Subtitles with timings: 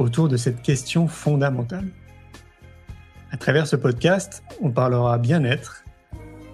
[0.00, 1.86] autour de cette question fondamentale.
[3.30, 5.84] À travers ce podcast, on parlera bien-être,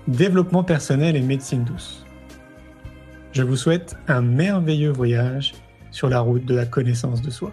[0.08, 2.04] développement personnel et médecine douce.
[3.32, 5.54] Je vous souhaite un merveilleux voyage
[5.90, 7.52] sur la route de la connaissance de soi.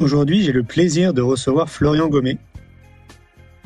[0.00, 2.38] Aujourd'hui, j'ai le plaisir de recevoir Florian Gommet.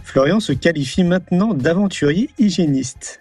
[0.02, 3.20] Florian se qualifie maintenant d'aventurier hygiéniste.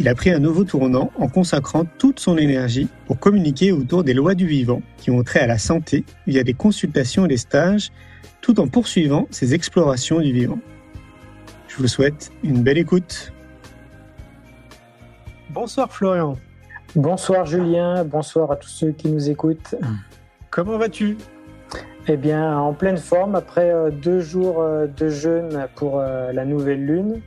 [0.00, 4.14] Il a pris un nouveau tournant en consacrant toute son énergie pour communiquer autour des
[4.14, 7.90] lois du vivant qui ont trait à la santé via des consultations et des stages,
[8.40, 10.60] tout en poursuivant ses explorations du vivant.
[11.66, 13.32] Je vous souhaite une belle écoute.
[15.50, 16.36] Bonsoir Florian.
[16.94, 19.74] Bonsoir Julien, bonsoir à tous ceux qui nous écoutent.
[20.50, 21.16] Comment vas-tu?
[22.06, 26.46] Eh bien, en pleine forme, après euh, deux jours euh, de jeûne pour euh, la
[26.46, 27.20] nouvelle lune,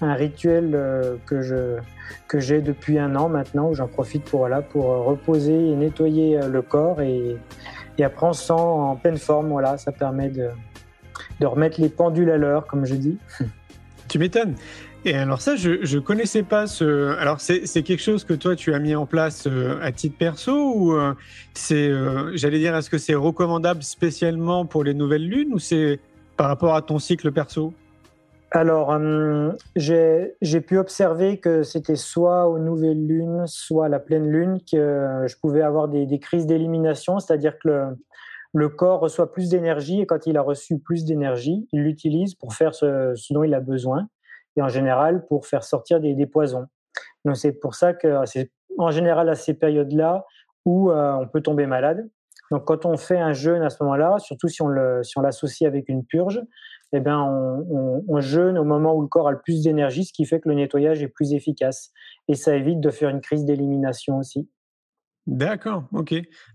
[0.00, 0.78] un rituel
[1.26, 1.78] que je
[2.28, 6.40] que j'ai depuis un an maintenant, où j'en profite pour voilà pour reposer et nettoyer
[6.48, 7.36] le corps et,
[7.98, 9.48] et après on se sent en pleine forme.
[9.48, 10.50] Voilà, ça permet de
[11.40, 13.18] de remettre les pendules à l'heure, comme je dis.
[14.08, 14.54] Tu m'étonnes.
[15.06, 17.16] Et alors ça, je ne connaissais pas ce.
[17.18, 20.72] Alors c'est quelque chose que toi tu as mis en place euh, à titre perso
[20.74, 21.14] ou euh,
[21.52, 26.00] c'est, euh, j'allais dire, est-ce que c'est recommandable spécialement pour les nouvelles lunes ou c'est
[26.36, 27.74] par rapport à ton cycle perso?
[28.56, 34.30] Alors hum, j'ai pu observer que c'était soit aux nouvelles lunes, soit à la pleine
[34.30, 37.84] lune que je pouvais avoir des, crises d'élimination, c'est-à-dire que le,
[38.52, 42.54] le corps reçoit plus d'énergie et quand il a reçu plus d'énergie, il l'utilise pour
[42.54, 44.06] faire ce, ce, dont il a besoin
[44.56, 46.66] et en général pour faire sortir des, des poisons.
[47.24, 50.24] Donc c'est pour ça que c'est en général à ces périodes-là
[50.64, 52.08] où euh, on peut tomber malade.
[52.52, 55.22] Donc quand on fait un jeûne à ce moment-là, surtout si on le si on
[55.22, 56.40] l'associe avec une purge,
[56.92, 60.04] eh bien on, on, on, jeûne au moment où le corps a le plus d'énergie,
[60.04, 61.92] ce qui fait que le nettoyage est plus efficace
[62.28, 64.48] et ça évite de faire une crise d'élimination aussi.
[65.26, 66.14] D'accord, ok.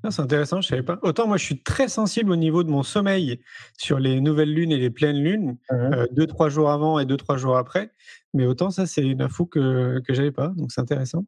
[0.09, 0.99] C'est intéressant, je savais pas.
[1.01, 3.41] Autant moi, je suis très sensible au niveau de mon sommeil
[3.79, 7.05] sur les nouvelles lunes et les pleines lunes, Mmh euh, deux, trois jours avant et
[7.05, 7.91] deux, trois jours après.
[8.35, 11.25] Mais autant ça, c'est une info que, que j'avais pas, donc c'est intéressant.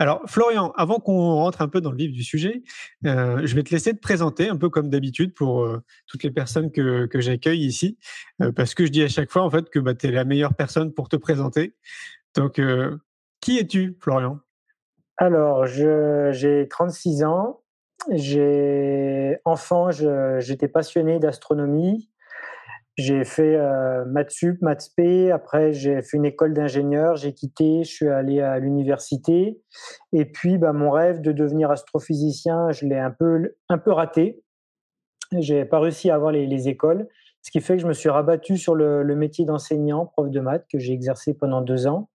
[0.00, 2.64] Alors, Florian, avant qu'on rentre un peu dans le vif du sujet,
[3.06, 6.32] euh, je vais te laisser te présenter, un peu comme d'habitude pour euh, toutes les
[6.32, 7.96] personnes que, que j'accueille ici,
[8.40, 10.24] euh, parce que je dis à chaque fois, en fait, que bah, tu es la
[10.24, 11.74] meilleure personne pour te présenter.
[12.34, 12.96] Donc, euh,
[13.40, 14.40] qui es-tu, Florian?
[15.22, 17.60] Alors, j'ai 36 ans.
[18.10, 22.10] J'ai enfant, j'étais passionné d'astronomie.
[22.96, 25.30] J'ai fait euh, maths sup, maths p.
[25.30, 27.14] Après, j'ai fait une école d'ingénieur.
[27.14, 27.84] J'ai quitté.
[27.84, 29.62] Je suis allé à l'université.
[30.12, 34.42] Et puis, bah, mon rêve de devenir astrophysicien, je l'ai un peu, un peu raté.
[35.38, 37.06] J'ai pas réussi à avoir les, les, écoles,
[37.42, 40.66] ce qui fait que je me suis rabattu sur le métier d'enseignant, prof de maths,
[40.68, 42.10] que j'ai exercé pendant deux ans.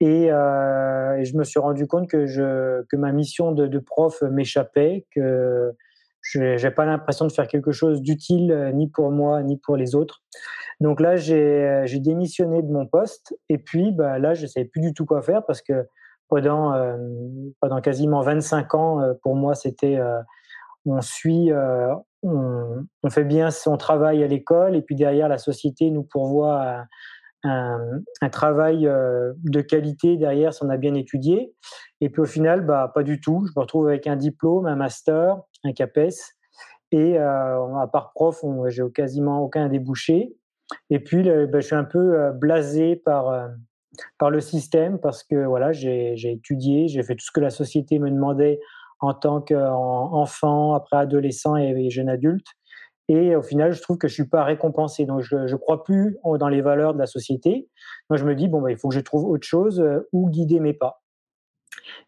[0.00, 3.78] Et, euh, et, je me suis rendu compte que, je, que ma mission de, de
[3.78, 5.72] prof m'échappait, que
[6.20, 9.76] je n'ai pas l'impression de faire quelque chose d'utile euh, ni pour moi ni pour
[9.76, 10.22] les autres.
[10.80, 14.82] Donc là, j'ai démissionné de mon poste et puis bah, là, je ne savais plus
[14.82, 15.86] du tout quoi faire parce que
[16.28, 16.96] pendant, euh,
[17.60, 20.20] pendant quasiment 25 ans, euh, pour moi, c'était euh,
[20.84, 25.38] on suit, euh, on, on, fait bien son travail à l'école et puis derrière, la
[25.38, 26.84] société nous pourvoit à,
[27.46, 31.54] un, travail euh, de qualité derrière si on a bien étudié.
[32.00, 33.46] Et puis au final, bah, pas du tout.
[33.46, 36.14] Je me retrouve avec un diplôme, un master, un CAPES.
[36.92, 40.34] Et euh, à part prof, j'ai quasiment aucun débouché.
[40.90, 43.48] Et puis, bah, je suis un peu euh, blasé par,
[44.18, 47.98] par le système parce que voilà, j'ai étudié, j'ai fait tout ce que la société
[47.98, 48.60] me demandait
[49.00, 52.46] en tant qu'enfant, après adolescent et jeune adulte.
[53.08, 55.04] Et au final, je trouve que je suis pas récompensé.
[55.04, 57.68] Donc, je ne crois plus dans les valeurs de la société.
[58.10, 60.28] Moi, je me dis, bon, bah, il faut que je trouve autre chose euh, où
[60.28, 61.02] guider mes pas.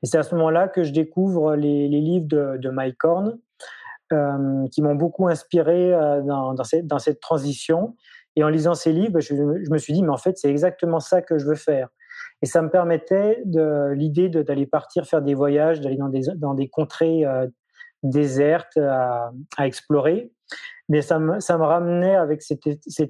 [0.02, 3.38] Et c'est à ce moment-là que je découvre les, livres de, de Mike Horn,
[4.12, 7.94] euh, qui m'ont beaucoup inspiré euh, dans, cette, transition.
[8.34, 10.98] Et en lisant ces livres, je, je me suis dit, mais en fait, c'est exactement
[10.98, 11.88] ça que je veux faire.
[12.42, 13.42] Et ça me permettait
[13.94, 15.98] l'idée d'aller partir faire des voyages, d'aller
[16.36, 17.46] dans des, contrées euh,
[18.02, 20.32] désertes à explorer
[20.88, 22.67] mais ça me, ça me ramenait avec cet,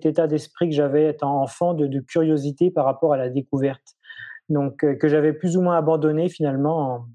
[0.07, 3.97] état d'esprit que j'avais étant enfant de, curiosité par rapport à la découverte.
[4.49, 7.07] Donc, euh, que j'avais plus ou moins abandonné finalement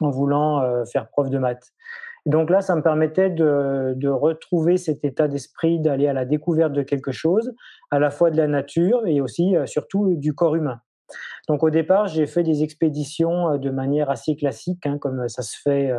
[0.00, 1.72] en voulant faire preuve de maths.
[2.26, 6.82] donc là, ça me permettait de, retrouver cet état d'esprit, d'aller à la découverte de
[6.82, 7.54] quelque chose,
[7.90, 10.80] à la fois de la nature et aussi, surtout, du corps humain.
[11.48, 15.56] Donc au départ, j'ai fait des expéditions de manière assez classique, hein, comme ça se
[15.62, 15.90] fait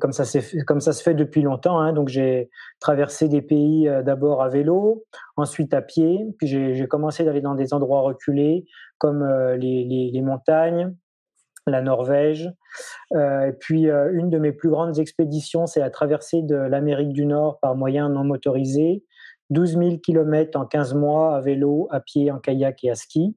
[0.00, 0.24] comme ça,
[0.66, 1.78] comme ça se fait depuis longtemps.
[1.80, 1.92] Hein.
[1.92, 2.50] Donc, j'ai
[2.80, 5.04] traversé des pays euh, d'abord à vélo,
[5.36, 8.66] ensuite à pied, puis j'ai commencé d'aller dans des endroits reculés
[8.98, 10.94] comme euh, les, les, montagnes,
[11.66, 12.50] la Norvège.
[13.14, 17.26] Euh, et puis, une de mes plus grandes expéditions, c'est la traversée de l'Amérique du
[17.26, 19.04] Nord par moyen non motorisé.
[19.50, 23.36] 12 000 km en 15 mois à vélo, à pied, en kayak et à ski.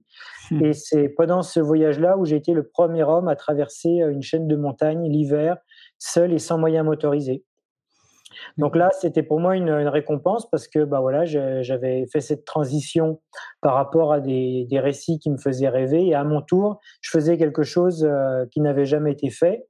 [0.49, 0.65] Hmm.
[0.65, 4.47] Et c'est pendant ce voyage-là où j'ai été le premier homme à traverser une chaîne
[4.47, 5.57] de montagnes l'hiver
[5.99, 7.43] seul et sans moyens motorisés.
[8.57, 13.21] Donc là, c'était pour moi une, récompense parce que bah voilà, j'avais fait cette transition
[13.61, 17.37] par rapport à des, récits qui me faisaient rêver et à mon tour, je faisais
[17.37, 19.65] quelque chose euh, qui n'avait jamais été fait.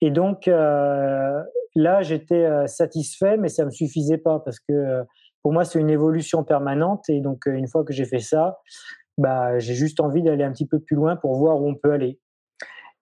[0.00, 1.42] Et donc euh,
[1.74, 5.02] là, j'étais euh, satisfait, mais ça me suffisait pas parce que
[5.42, 7.08] pour moi, c'est une évolution permanente.
[7.08, 8.58] Et donc, une fois que j'ai fait ça,
[9.18, 11.92] bah, j'ai juste envie d'aller un petit peu plus loin pour voir où on peut
[11.92, 12.18] aller.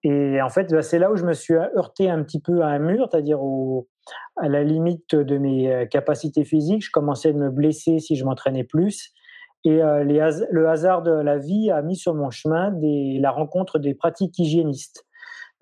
[0.09, 2.67] Et en fait, bah, c'est là où je me suis heurté un petit peu à
[2.67, 3.39] un mur, c'est-à-dire
[4.37, 6.85] à la limite de mes euh, capacités physiques.
[6.85, 9.11] Je commençais à me blesser si je m'entraînais plus.
[9.65, 13.95] Et euh, le hasard de la vie a mis sur mon chemin la rencontre des
[13.95, 15.05] pratiques hygiénistes.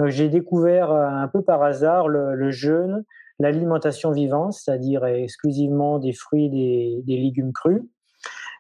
[0.06, 3.04] J'ai découvert euh, un peu par hasard le, jeûne,
[3.40, 7.82] l'alimentation vivante, c'est-à-dire exclusivement des fruits, des, des légumes crus.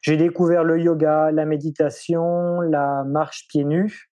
[0.01, 4.09] J'ai découvert le yoga, la méditation, la marche pieds nus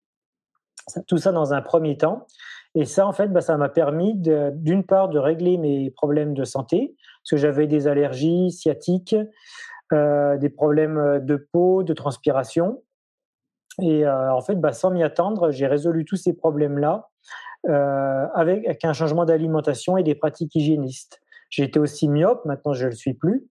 [1.07, 2.27] tout ça dans un premier temps.
[2.75, 6.45] Et ça, en fait, bah, ça m'a permis d'une part de régler mes problèmes de
[6.45, 9.17] santé, parce que j'avais des allergies sciatiques,
[9.93, 12.83] euh, des problèmes de peau, de transpiration.
[13.81, 17.09] Et euh, en fait, bah, sans m'y attendre, j'ai résolu tous ces problèmes-là
[17.69, 21.23] euh, avec, un changement d'alimentation et des pratiques hygiénistes.
[21.49, 23.47] J'étais aussi myope, maintenant je ne le suis plus.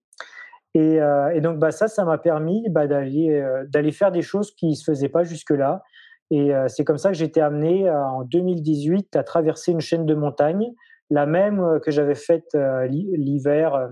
[0.74, 0.98] Et,
[1.32, 4.84] et donc bah, ça, ça m'a permis bah, d'aller faire des choses qui ne se
[4.84, 5.82] faisaient pas jusque-là,
[6.30, 9.80] et euh, c'est comme ça que j'ai été amené euh, en 2018 à traverser une
[9.80, 10.72] chaîne de montagnes,
[11.10, 12.56] la même euh, que j'avais faite
[12.90, 13.90] l'hiver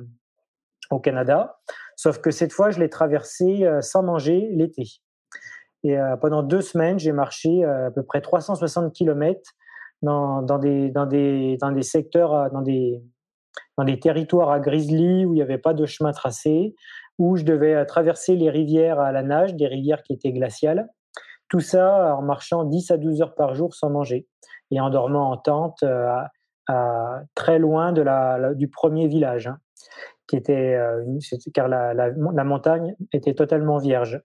[0.91, 1.59] au Canada,
[1.97, 4.85] sauf que cette fois, je l'ai traversée sans manger l'été.
[5.83, 9.41] Et pendant deux semaines, j'ai marché à peu près 360 km
[10.03, 16.13] dans, des, secteurs, dans des territoires à grizzly où il n'y avait pas de chemin
[16.13, 16.75] tracé,
[17.19, 20.89] où je devais traverser les rivières à la nage, des rivières qui étaient glaciales.
[21.49, 24.27] Tout ça en marchant 10 à 12 heures par jour sans manger
[24.71, 25.85] et en dormant en tente
[26.71, 29.59] euh, très loin de la, du premier village, hein,
[30.27, 31.05] qui était, euh,
[31.53, 34.23] car la, la, montagne était totalement vierge.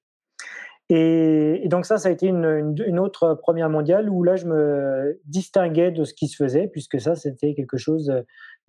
[0.89, 5.19] Et, donc ça, ça a été une, une, autre première mondiale où là, je me
[5.25, 8.12] distinguais de ce qui se faisait, puisque ça, c'était quelque chose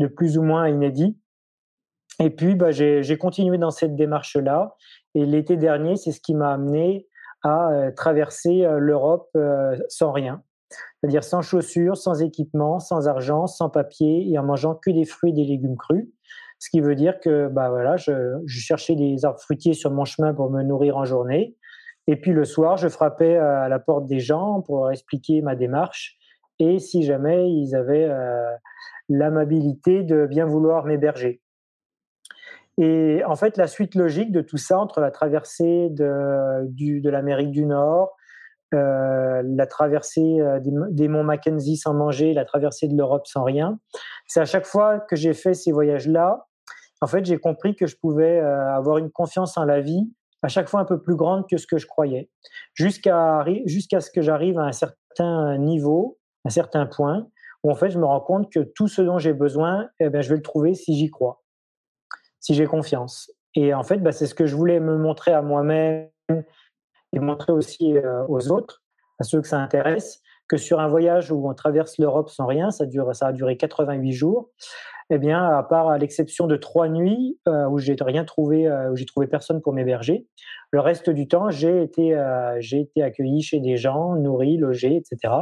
[0.01, 1.17] de plus ou moins inédit.
[2.19, 4.77] Et puis, bah, j'ai continué dans cette démarche-là.
[5.15, 7.07] Et l'été dernier, c'est ce qui m'a amené
[7.43, 10.43] à euh, traverser euh, l'Europe euh, sans rien,
[11.01, 15.31] c'est-à-dire sans chaussures, sans équipement, sans argent, sans papier et en mangeant que des fruits
[15.31, 16.07] et des légumes crus.
[16.59, 20.35] Ce qui veut dire que bah voilà, je, cherchais des arbres fruitiers sur mon chemin
[20.35, 21.57] pour me nourrir en journée.
[22.07, 26.19] Et puis le soir, je frappais à la porte des gens pour expliquer ma démarche.
[26.59, 28.11] Et si jamais ils avaient
[29.09, 31.41] l'amabilité de bien vouloir m'héberger.
[32.83, 37.67] Et en fait, la suite logique de tout ça, entre la traversée de, l'Amérique du
[37.67, 38.17] Nord,
[38.73, 43.79] euh, la traversée euh, des, monts Mackenzie sans manger, la traversée de l'Europe sans rien,
[44.27, 46.47] c'est à chaque fois que j'ai fait ces voyages-là,
[47.03, 50.11] en fait, j'ai compris que je pouvais euh, avoir une confiance en la vie
[50.43, 52.31] à chaque fois un peu plus grande que ce que je croyais,
[52.73, 57.27] jusqu'à jusqu'à ce que j'arrive à un certain niveau, un certain point,
[57.63, 60.23] où en fait, je me rends compte que tout ce dont j'ai besoin, eh bien,
[60.23, 61.43] je vais le trouver si j'y crois
[62.41, 63.31] si j'ai confiance.
[63.55, 66.09] Et en fait, bah, c'est ce que je voulais me montrer à moi-même
[67.13, 68.83] et montrer aussi euh, aux autres,
[69.19, 72.71] à ceux que ça intéresse, que sur un voyage où on traverse l'Europe sans rien,
[72.71, 72.85] ça,
[73.21, 74.51] a duré 88 jours,
[75.11, 78.93] eh bien, à part à l'exception de trois nuits euh, où j'ai rien trouvé, euh,
[78.93, 80.29] où j'ai trouvé personne pour m'héberger,
[80.71, 82.17] le reste du temps, j'ai été,
[82.61, 85.35] j'ai été accueilli chez des gens, nourri, logé, etc.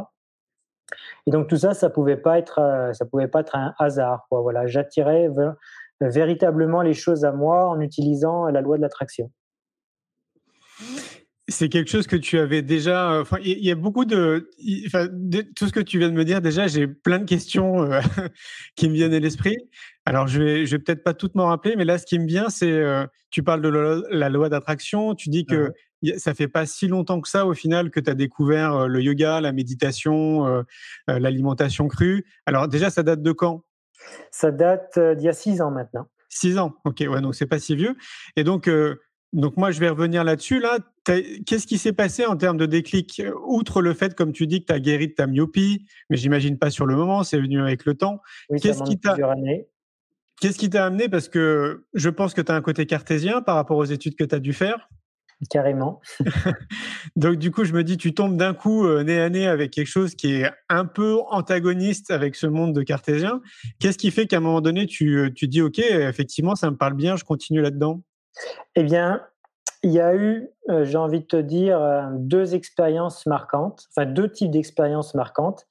[1.27, 4.27] Et donc tout ça, ça pouvait pas être, ça pouvait pas être un hasard.
[4.31, 5.29] Voilà, j'attirais
[6.01, 9.31] véritablement les choses à moi en utilisant la loi de l'attraction.
[11.49, 13.21] c'est quelque chose que tu avais déjà.
[13.21, 14.51] Enfin, il y, a beaucoup de,
[14.87, 15.09] enfin,
[15.57, 16.41] tout ce que tu viens de me dire.
[16.43, 17.89] Déjà, j'ai plein de questions
[18.77, 19.57] qui me viennent à l'esprit.
[20.05, 22.27] Alors, je vais, je vais peut-être pas toutes m'en rappeler, mais là, ce qui me
[22.27, 22.83] vient, c'est,
[23.31, 23.69] tu parles de
[24.11, 25.15] la, loi d'attraction.
[25.15, 25.73] Tu dis que
[26.19, 29.41] ça fait pas si longtemps que ça, au final, que tu as découvert le yoga,
[29.41, 30.65] la méditation,
[31.09, 32.27] l'alimentation crue.
[32.45, 33.65] Alors, déjà, ça date de quand?
[34.31, 36.07] Ça date d'il y a six ans maintenant.
[36.29, 37.97] Six ans, ok, ouais, donc c'est pas si vieux.
[38.37, 38.71] Et donc,
[39.33, 40.61] donc moi, je vais revenir là-dessus.
[40.61, 44.61] Là, qu'est-ce qui s'est passé en termes de déclic Outre le fait, comme tu dis,
[44.61, 47.61] que tu as guéri de ta myopie, mais j'imagine pas sur le moment, c'est venu
[47.61, 48.21] avec le temps.
[48.61, 49.17] qu'est-ce qui t'a
[50.41, 51.09] Qu'est-ce qui t'a amené?
[51.09, 54.25] Parce que je pense que tu as un côté cartésien par rapport aux études que
[54.25, 54.89] tu as dû faire.
[55.51, 56.01] Carrément.
[57.17, 59.71] Donc du coup, je me dis, tu tombes d'un coup euh, nez à nez avec
[59.71, 63.41] quelque chose qui est un peu antagoniste avec ce monde de cartésien.
[63.79, 66.77] Qu'est-ce qui fait qu'à un moment donné, tu, euh, tu dis, OK, effectivement, ça me
[66.77, 68.03] parle bien, je continue là-dedans?
[68.75, 69.23] Eh bien,
[69.83, 74.07] il y a eu, euh, j'ai envie de te dire, euh, deux expériences marquantes, enfin
[74.07, 75.67] deux types d'expériences marquantes.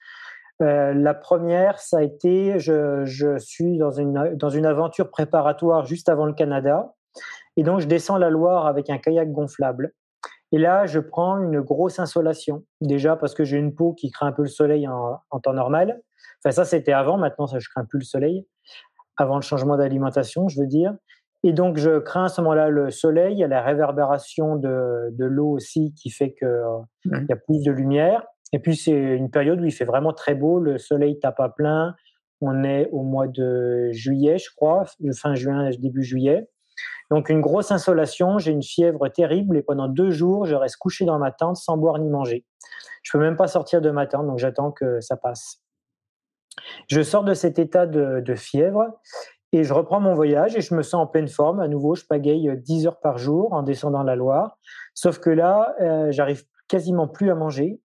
[0.62, 6.10] Euh, la première, ça a été, je, suis dans une, dans une aventure préparatoire juste
[6.10, 6.94] avant le Canada,
[7.58, 9.92] et donc je descends la Loire avec un kayak gonflable.
[10.54, 14.28] Et là, je prends une grosse insolation, déjà parce que j'ai une peau qui craint
[14.28, 16.00] un peu le soleil en, en temps normal.
[16.40, 18.48] Enfin, ça, c'était avant, maintenant, ça, je crains plus le soleil,
[19.18, 20.96] avant le changement d'alimentation, je veux dire.
[21.44, 25.10] Et donc, je crains à ce moment-là le soleil, il y a la réverbération de,
[25.12, 28.24] de l'eau aussi qui fait qu'il euh, y a plus de lumière.
[28.54, 31.50] Et puis, c'est une période où il fait vraiment très beau, le soleil tape à
[31.50, 31.94] plein.
[32.40, 34.86] On est au mois de juillet, je crois,
[35.20, 36.48] fin juin, début juillet.
[37.10, 41.06] Donc, une grosse insolation, j'ai une fièvre terrible et pendant deux jours, je reste couché
[41.06, 42.46] dans ma tente sans boire ni manger.
[43.04, 45.62] Je peux même pas sortir de ma tente, donc j'attends que ça passe.
[46.88, 49.00] Je sors de cet état de, fièvre
[49.54, 51.60] et je reprends mon voyage et je me sens en pleine forme.
[51.60, 54.58] À nouveau, je pagaille 10 heures par jour en descendant la Loire.
[54.94, 57.80] Sauf que là, euh, j'arrive quasiment plus à manger.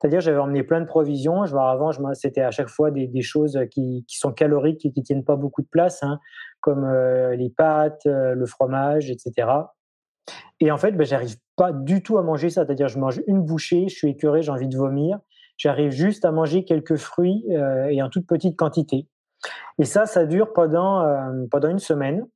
[0.00, 1.44] C'est-à-dire, j'avais emmené plein de provisions.
[1.44, 5.24] Je vois, avant, c'était à chaque fois des, choses qui, sont caloriques et qui tiennent
[5.24, 6.18] pas beaucoup de place, hein,
[6.60, 9.48] comme euh, les pâtes, euh, le fromage, etc.
[10.60, 12.64] Et en fait, ben, j'arrive pas du tout à manger ça.
[12.64, 15.18] C'est-à-dire, je mange une bouchée, je suis écœuré, j'ai envie de vomir.
[15.56, 17.44] J'arrive juste à manger quelques fruits
[17.90, 19.06] et en toute petite quantité.
[19.78, 22.26] Et ça, ça dure pendant, euh, pendant une semaine.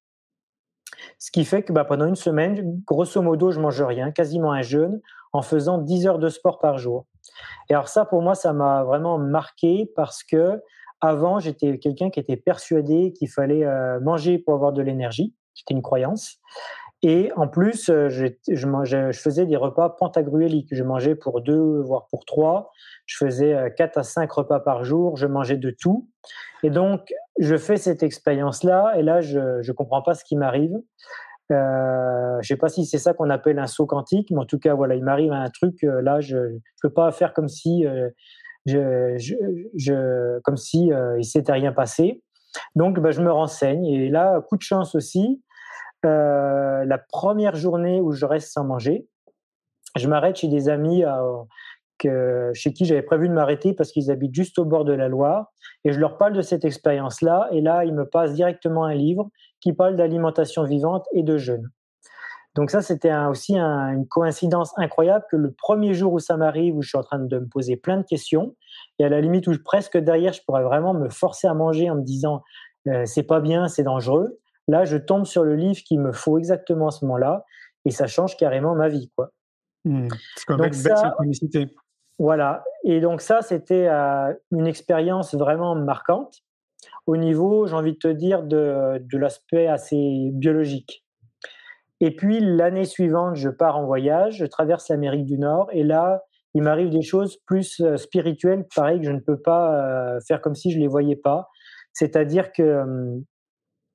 [1.19, 4.63] Ce qui fait que bah, pendant une semaine, grosso modo, je mange rien, quasiment un
[4.63, 5.01] jeûne,
[5.33, 7.07] en faisant 10 heures de sport par jour.
[7.71, 10.61] Et alors ça, pour moi, ça m'a vraiment marqué parce que
[11.01, 15.35] avant, j'étais quelqu'un qui était persuadé qu'il fallait euh, manger pour avoir de l'énergie.
[15.55, 16.39] C'était une croyance.
[17.03, 20.69] Et en plus, euh, je, faisais des repas pentagruéliques.
[20.73, 22.71] Je mangeais pour deux, voire pour trois.
[23.05, 25.17] Je faisais quatre à cinq repas par jour.
[25.17, 26.09] Je mangeais de tout.
[26.63, 30.81] Et donc, je fais cette expérience-là, et là, je ne comprends pas ce qui m'arrive.
[31.53, 34.59] Euh, je sais pas si c'est ça qu'on appelle un saut quantique, mais en tout
[34.59, 35.85] cas, voilà, il m'arrive un truc.
[35.85, 38.09] Euh, là, je ne peux pas faire comme si, euh,
[38.67, 42.23] je, comme si il s'était rien passé.
[42.77, 43.85] Donc, bah, je me renseigne.
[43.87, 45.43] Et là, coup de chance aussi.
[46.03, 49.07] la première journée où je reste sans manger,
[49.97, 51.05] je m'arrête chez des amis
[52.55, 55.53] chez qui j'avais prévu de m'arrêter parce qu'ils habitent juste au bord de la Loire.
[55.85, 57.49] Et je leur parle de cette expérience-là.
[57.53, 59.31] Et là, ils me passent directement un livre
[59.65, 61.71] qui parle d'alimentation vivante et de jeûne.
[62.55, 66.83] Donc ça, c'était aussi une coïncidence incroyable que le premier jour où ça m'arrive, où
[66.83, 68.55] je suis en train de me poser plein de questions,
[68.99, 71.97] et à la limite où presque derrière, je pourrais vraiment me forcer à manger en
[71.97, 72.43] me disant
[72.89, 74.39] euh, c'est pas bien, c'est dangereux.
[74.69, 77.47] Là, je tombe sur le livre qu'il me faut exactement à ce moment-là,
[77.87, 79.31] et ça change carrément ma vie, quoi.
[79.87, 80.09] Mmh.
[80.37, 81.69] C'est comme une belle synchronicité.
[82.19, 82.65] Voilà.
[82.85, 86.43] Et donc ça, c'était euh, une expérience vraiment marquante
[87.07, 91.05] au niveau, j'ai envie de te dire, de, de l'aspect assez biologique.
[92.01, 96.23] Et puis l'année suivante, je pars en voyage, je traverse l'Amérique du Nord, et là,
[96.55, 100.41] il m'arrive des choses plus euh, spirituelles, pareil, que je ne peux pas euh, faire
[100.41, 101.49] comme si je ne les voyais pas.
[101.93, 103.25] C'est-à-dire que hum,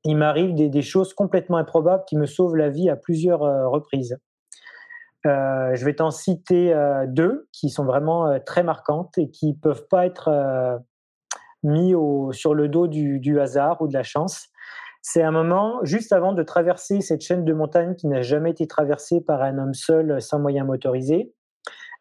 [0.04, 4.18] il m'arrive des, des, choses complètement improbables qui me sauvent la vie à plusieurs reprises.
[5.26, 6.74] Euh, je vais t'en citer
[7.08, 10.80] deux qui sont vraiment très marquantes et qui peuvent pas être
[11.64, 11.94] mis
[12.32, 14.48] sur le dos du, hasard ou de la chance.
[15.02, 18.68] C'est un moment juste avant de traverser cette chaîne de montagne qui n'a jamais été
[18.68, 21.34] traversée par un homme seul sans moyen motorisé.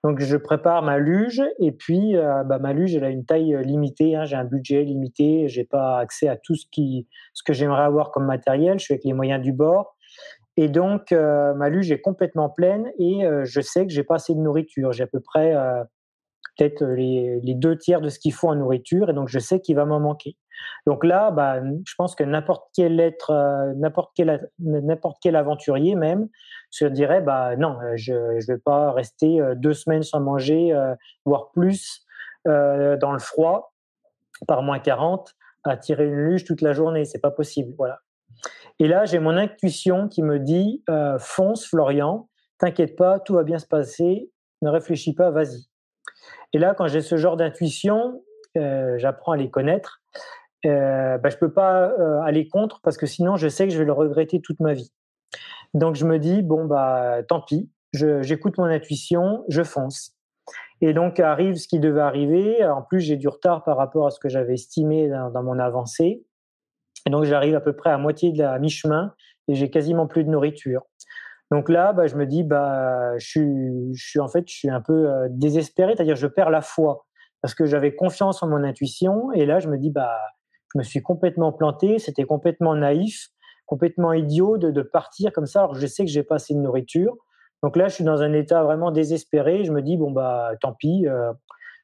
[0.04, 4.14] Donc je prépare ma luge et puis bah, ma luge elle a une taille limitée,
[4.14, 6.66] hein, j'ai un budget limité, j'ai pas accès à tout ce
[7.44, 8.78] que j'aimerais avoir comme matériel.
[8.78, 9.96] Je suis avec les moyens du bord.
[10.60, 14.16] Et donc, euh, ma luge est complètement pleine et euh, je sais que j'ai pas
[14.16, 14.90] assez de nourriture.
[14.90, 15.84] J'ai à peu près euh,
[16.58, 19.60] peut-être les, les, deux tiers de ce qu'il faut en nourriture et donc je sais
[19.60, 20.36] qu'il va m'en manquer.
[20.86, 26.28] Donc là, bah, je pense que n'importe quel être, euh, n'importe quel, aventurier même,
[26.70, 30.74] se dirait, bah non, je ne vais pas rester deux semaines sans manger,
[31.24, 32.04] voire plus,
[32.44, 33.72] dans le froid,
[34.46, 35.34] par moins 40,
[35.64, 37.04] à tirer une luge toute la journée.
[37.04, 37.72] C'est pas possible.
[37.78, 38.00] Voilà.
[38.80, 40.84] Et là, j'ai mon intuition qui me dit,
[41.18, 44.30] fonce, Florian, t'inquiète pas, tout va bien se passer,
[44.62, 45.68] ne réfléchis pas, vas-y.
[46.52, 48.22] Et là, quand j'ai ce genre d'intuition,
[48.56, 50.00] euh, j'apprends à les connaître.
[50.66, 53.78] Euh, bah, je peux pas euh, aller contre parce que sinon, je sais que je
[53.78, 54.92] vais le regretter toute ma vie.
[55.74, 60.14] Donc, je me dis bon bah tant pis, j'écoute mon intuition, je fonce.
[60.80, 62.64] Et donc arrive ce qui devait arriver.
[62.64, 65.58] En plus, j'ai du retard par rapport à ce que j'avais estimé dans, dans, mon
[65.58, 66.24] avancée.
[67.06, 69.12] Et donc, j'arrive à peu près à moitié de la mi-chemin
[69.48, 70.82] et j'ai quasiment plus de nourriture.
[71.50, 74.70] Donc là, bah, je me dis, bah, je suis, je suis en fait, je suis
[74.70, 77.06] un peu euh, désespéré, c'est-à-dire je perds la foi
[77.40, 80.18] parce que j'avais confiance en mon intuition et là, je me dis, bah,
[80.74, 83.28] je me suis complètement planté, c'était complètement naïf,
[83.66, 87.16] complètement idiot de, partir comme ça alors je sais que j'ai pas assez de nourriture.
[87.62, 89.64] Donc là, je suis dans un état vraiment désespéré.
[89.64, 91.32] Je me dis, bon, bah, tant pis, euh,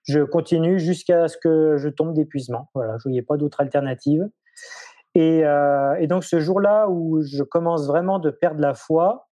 [0.05, 2.69] je continue jusqu'à ce que je tombe d'épuisement.
[2.75, 4.29] Voilà, je voyais pas d'autre alternative.
[5.17, 9.29] Et, euh, et, donc ce jour-là où je commence vraiment de perdre la foi,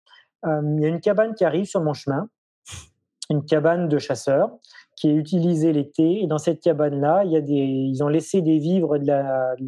[0.43, 2.29] il y a une cabane qui arrive sur mon chemin,
[3.29, 4.49] une cabane de chasseurs
[4.95, 6.23] qui est utilisée l'été.
[6.23, 9.55] Et dans cette cabane-là, il y a des, ils ont laissé des vivres de la,
[9.57, 9.67] de,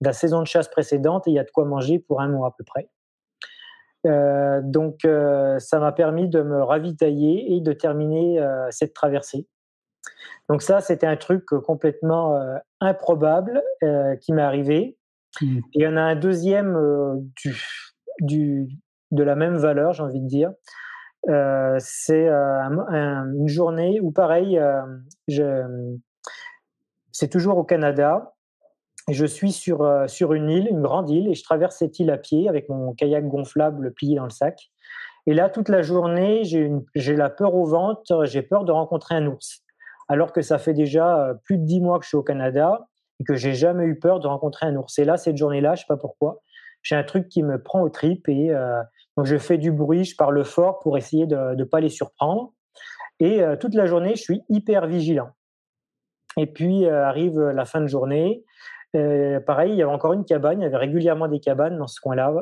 [0.00, 2.48] la, saison de chasse précédente et il y a de quoi manger pour un mois
[2.48, 2.88] à peu près.
[4.06, 9.46] Euh, donc, euh, ça m'a permis de me ravitailler et de terminer euh, cette traversée.
[10.48, 12.36] Donc ça, c'était un truc complètement
[12.80, 13.62] improbable
[14.20, 14.98] qui m'est arrivé.
[15.40, 15.58] Mmh.
[15.58, 16.76] Et il y en a un deuxième
[17.36, 17.56] du,
[18.20, 18.68] du,
[19.12, 20.50] de la même valeur, j'ai envie de dire.
[21.28, 24.82] Euh, c'est euh, une journée où, pareil, euh,
[27.12, 28.34] c'est toujours au Canada.
[29.08, 32.18] Je suis sur, sur une île, une grande île, et je traverse cette île à
[32.18, 34.70] pied avec mon kayak gonflable plié dans le sac.
[35.26, 39.26] Et là, toute la journée, j'ai la peur au ventre, j'ai peur de rencontrer un
[39.26, 39.62] ours.
[40.08, 42.88] Alors que ça fait déjà plus de dix mois que je suis au Canada
[43.20, 44.98] et que j'ai jamais eu peur de rencontrer un ours.
[44.98, 46.40] Et là, cette journée-là, je sais pas pourquoi,
[46.82, 48.52] j'ai un truc qui me prend aux tripes et
[49.16, 52.52] donc je fais du bruit, je parle fort pour essayer de ne pas les surprendre.
[53.20, 55.30] Et euh, toute la journée, je suis hyper vigilant.
[56.38, 58.44] Et puis euh, arrive la fin de journée.
[58.96, 61.86] Euh, pareil, il y avait encore une cabane, il y avait régulièrement des cabanes dans
[61.86, 62.32] ce coin-là.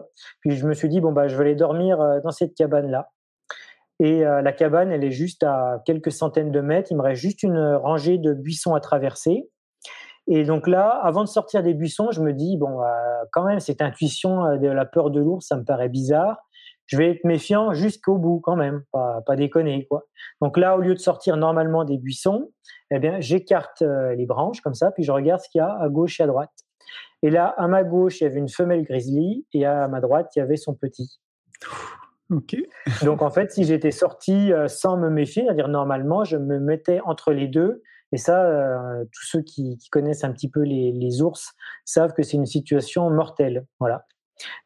[0.40, 3.11] Puis je me suis dit, bon, bah, je vais aller dormir dans cette cabane-là.
[4.02, 6.90] Et la cabane, elle est juste à quelques centaines de mètres.
[6.90, 9.50] Il me reste juste une rangée de buissons à traverser.
[10.26, 12.80] Et donc là, avant de sortir des buissons, je me dis, bon,
[13.30, 16.38] quand même, cette intuition de la peur de l'ours, ça me paraît bizarre
[16.90, 20.07] je vais être méfiant jusqu'au bout quand même, pas, pas, déconner quoi.
[20.42, 22.50] Donc là, au lieu de sortir normalement des buissons,
[22.90, 25.72] eh bien, j'écarte euh, les branches comme ça, puis je regarde ce qu'il y a
[25.81, 26.50] à gauche et à droite.
[27.22, 30.33] Et là, à ma gauche, il y avait une femelle grizzly, et à ma droite,
[30.35, 31.20] il y avait son petit.
[32.31, 32.57] Ok.
[33.05, 36.98] Donc en fait, si j'étais sorti euh, sans me méfier, c'est-à-dire normalement, je me mettais
[37.05, 37.83] entre les deux.
[38.11, 41.53] Et ça, euh, tous ceux qui, qui, connaissent un petit peu les, les ours
[41.85, 43.64] savent que c'est une situation mortelle.
[43.79, 44.07] Voilà.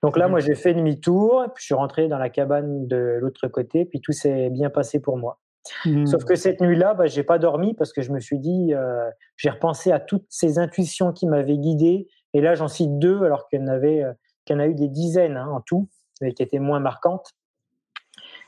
[0.02, 3.48] Donc là, moi, j'ai fait demi-tour, puis je suis rentré dans la cabane de l'autre
[3.48, 5.40] côté, puis tout s'est bien passé pour moi.
[5.86, 6.06] Mmh.
[6.06, 9.10] Sauf que cette nuit-là, bah, j'ai pas dormi parce que je me suis dit, euh,
[9.36, 12.08] j'ai repensé à toutes ces intuitions qui m'avaient guidé.
[12.34, 14.12] Et là, j'en cite deux, alors qu'il y en avait, euh,
[14.44, 15.88] qu'il y en a eu des dizaines hein, en tout,
[16.20, 17.32] mais qui étaient moins marquantes.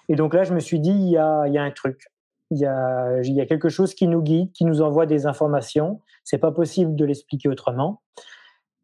[0.08, 2.06] Et donc là, je me suis dit, il y a, y a un truc.
[2.50, 5.26] Il y a, il y a quelque chose qui nous guide, qui nous envoie des
[5.26, 6.00] informations.
[6.22, 8.02] C'est pas possible de l'expliquer autrement.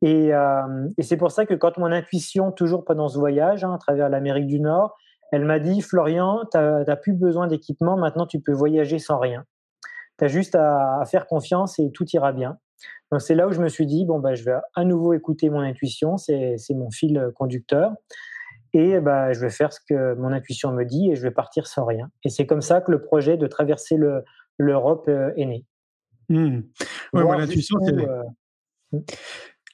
[0.04, 3.78] Euh, et, c'est pour ça que quand mon intuition, toujours pendant ce voyage, hein, à
[3.78, 4.96] travers l'Amérique du Nord,
[5.30, 9.44] elle m'a dit, Florian, tu n'as plus besoin d'équipement, maintenant tu peux voyager sans rien.
[10.18, 12.58] Tu as juste à, faire confiance et tout ira bien.
[13.10, 15.48] Donc c'est là où je me suis dit, bon, bah, je vais à nouveau écouter
[15.50, 17.92] mon intuition, c'est mon fil conducteur.
[18.74, 21.66] Et bah, je vais faire ce que mon intuition me dit et je vais partir
[21.66, 22.10] sans rien.
[22.24, 23.96] Et c'est comme ça que le projet de traverser
[24.58, 25.66] l'Europe euh, est né.
[26.30, 26.60] Mmh.
[27.12, 29.04] Ouais, mon intuition, c'est...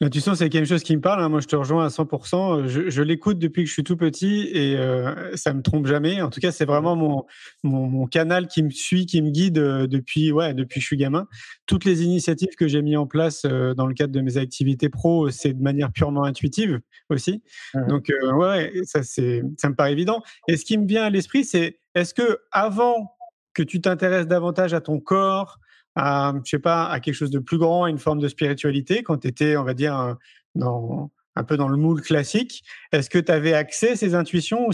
[0.01, 1.23] Euh, L'intuition, c'est quelque chose qui me parle.
[1.23, 1.29] Hein.
[1.29, 2.67] Moi, je te rejoins à 100%.
[2.67, 6.23] Je, je l'écoute depuis que je suis tout petit et euh, ça me trompe jamais.
[6.23, 7.25] En tout cas, c'est vraiment mon,
[7.63, 10.87] mon, mon, canal qui me suit, qui me guide euh, depuis, ouais, depuis que je
[10.87, 11.27] suis gamin.
[11.67, 14.89] Toutes les initiatives que j'ai mis en place euh, dans le cadre de mes activités
[14.89, 16.81] pro, c'est de manière purement intuitive
[17.11, 17.43] aussi.
[17.75, 17.87] Mmh.
[17.89, 20.23] Donc, euh, ouais, ça, c'est, ça me paraît évident.
[20.49, 23.17] Et ce qui me vient à l'esprit, c'est est-ce que avant
[23.53, 25.59] que tu t'intéresses davantage à ton corps,
[25.99, 29.03] à, je sais pas, à quelque chose de plus grand, à une forme de spiritualité,
[29.03, 30.17] quand tu étais, on va dire,
[30.55, 32.65] dans, un peu dans le moule classique.
[32.93, 34.73] Est-ce que tu avais accès à ces intuitions ou,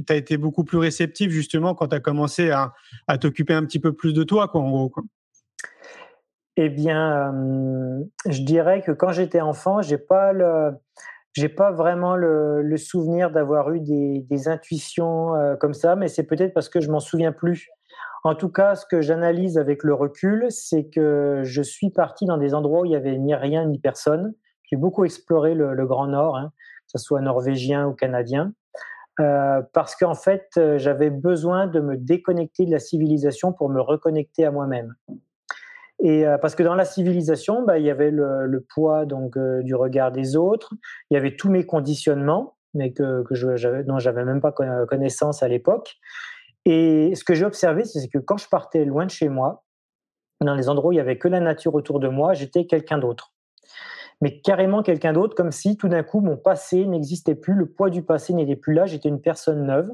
[0.00, 2.72] tu as été beaucoup plus réceptif justement quand tu as commencé à,
[3.18, 4.92] t'occuper un petit peu plus de toi, quoi, en gros
[6.58, 10.32] eh bien, euh, je dirais que quand j'étais enfant, j'ai pas
[11.34, 16.22] j'ai pas vraiment le, souvenir d'avoir eu des, des intuitions euh, comme ça, mais c'est
[16.22, 17.68] peut-être parce que je m'en souviens plus.
[18.26, 22.38] En tout cas, ce que j'analyse avec le recul, c'est que je suis parti dans
[22.38, 24.34] des endroits où il y avait ni rien ni personne.
[24.64, 28.52] J'ai beaucoup exploré le, Grand Nord, hein, que ce soit norvégien ou canadien,
[29.20, 33.80] euh, parce qu'en fait, euh, j'avais besoin de me déconnecter de la civilisation pour me
[33.80, 34.96] reconnecter à moi-même.
[36.00, 39.76] Et euh, parce que dans la civilisation, bah, il y avait le, poids donc du
[39.76, 40.74] regard des autres,
[41.12, 45.44] il y avait tous mes conditionnements, mais que, que je, dont j'avais même pas connaissance
[45.44, 45.96] à l'époque.
[46.66, 49.64] Et ce que j'ai observé, c'est que quand je partais loin de chez moi,
[50.42, 52.98] dans les endroits où il y avait que la nature autour de moi, j'étais quelqu'un
[52.98, 53.32] d'autre.
[54.20, 57.88] Mais carrément quelqu'un d'autre, comme si tout d'un coup mon passé n'existait plus, le poids
[57.88, 59.90] du passé n'était plus là, j'étais une personne neuve.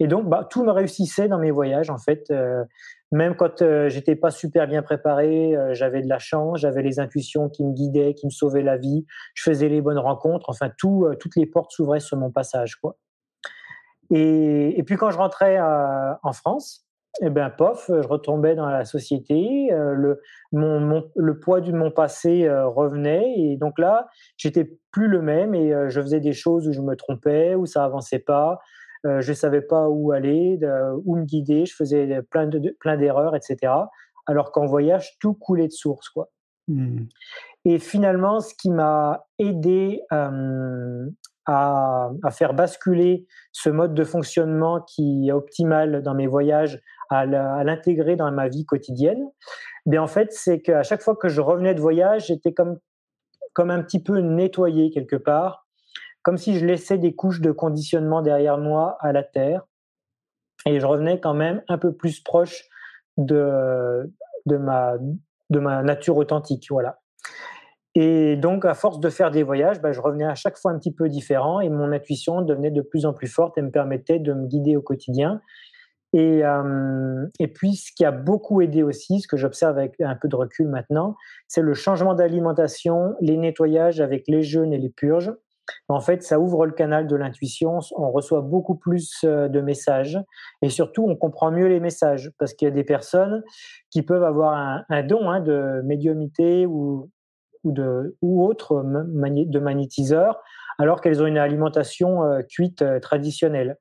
[0.00, 2.30] Et donc, bah, tout me réussissait dans mes voyages, en fait.
[2.30, 2.64] Euh,
[3.10, 7.00] même quand euh, j'étais pas super bien préparé, euh, j'avais de la chance, j'avais les
[7.00, 10.68] intuitions qui me guidaient, qui me sauvaient la vie, je faisais les bonnes rencontres, enfin
[10.84, 12.96] euh, toutes les portes s'ouvraient sur mon passage, quoi.
[14.10, 16.86] Et, et puis quand je rentrais en France,
[17.20, 20.20] eh ben pof, je retombais dans la société, le,
[20.52, 25.54] mon, mon, le poids de mon passé revenait et donc là, j'étais plus le même
[25.54, 28.60] et je faisais des choses où je me trompais, où ça avançait pas,
[29.06, 30.68] euh, je savais pas où aller, de,
[31.04, 33.72] où me guider, je faisais plein de, plein d'erreurs, etc.
[34.26, 36.30] Alors qu'en voyage, tout coulait de source, quoi.
[36.66, 37.04] Mmh.
[37.64, 41.08] Et finalement, ce qui m'a aidé euh,
[41.48, 46.80] à, faire basculer ce mode de fonctionnement qui est optimal dans mes voyages,
[47.10, 49.24] à l'intégrer dans ma vie quotidienne,
[49.86, 52.78] bien en fait, c'est qu'à chaque fois que je revenais de voyage, j'étais comme
[53.54, 55.68] comme un petit peu nettoyé quelque part
[56.28, 59.62] comme si je laissais des couches de conditionnement derrière moi à la terre.
[60.66, 62.64] Et je revenais quand même un peu plus proche
[63.16, 64.12] de,
[64.44, 64.96] de, ma,
[65.48, 66.66] de ma nature authentique.
[66.68, 66.98] Voilà.
[67.94, 70.78] Et donc, à force de faire des voyages, bah, je revenais à chaque fois un
[70.78, 74.18] petit peu différent et mon intuition devenait de plus en plus forte et me permettait
[74.18, 75.40] de me guider au quotidien.
[76.12, 80.16] Et, euh, et puis, ce qui a beaucoup aidé aussi, ce que j'observe avec un
[80.16, 81.16] peu de recul maintenant,
[81.48, 85.32] c'est le changement d'alimentation, les nettoyages avec les jeûnes et les purges.
[85.88, 90.18] En fait, ça ouvre le canal de l'intuition, on reçoit beaucoup plus euh, de messages
[90.62, 93.42] et surtout on comprend mieux les messages parce qu'il y a des personnes
[93.90, 97.10] qui peuvent avoir un, un don hein, de médiumité ou,
[97.64, 100.40] ou, de, ou autre de magnétiseur
[100.78, 103.76] alors qu'elles ont une alimentation euh, cuite euh, traditionnelle.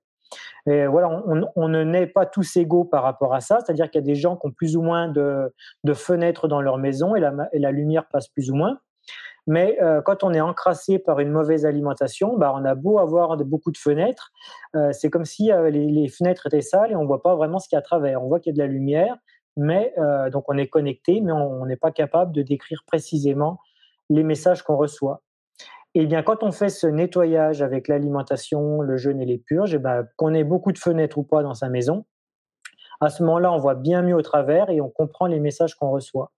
[0.66, 1.24] Et voilà,
[1.56, 4.16] on, ne naît pas tous égaux par rapport à ça, c'est-à-dire qu'il y a des
[4.16, 5.54] gens qui ont plus ou moins de,
[5.86, 8.78] de fenêtres dans leur maison et la, et la lumière passe plus ou moins.
[9.48, 13.38] Mais euh, quand on est encrassé par une mauvaise alimentation, bah, on a beau avoir
[13.38, 14.32] beaucoup de fenêtres,
[14.76, 17.70] euh, c'est comme si euh, les, fenêtres étaient sales et on voit pas vraiment ce
[17.70, 18.22] qu'il y a à travers.
[18.22, 19.16] On voit qu'il y a de la lumière,
[19.56, 23.60] mais euh, donc on est connecté, mais on n'est pas capable de décrire précisément
[24.10, 25.22] les messages qu'on reçoit.
[25.96, 29.80] Et bien, quand on fait ce nettoyage avec l'alimentation, le jeûne et les purges, et
[29.80, 32.06] ben, qu'on ait beaucoup de fenêtres ou pas dans sa maison,
[33.02, 35.90] à ce moment-là, on voit bien mieux au travers et on comprend les messages qu'on
[35.90, 36.32] reçoit.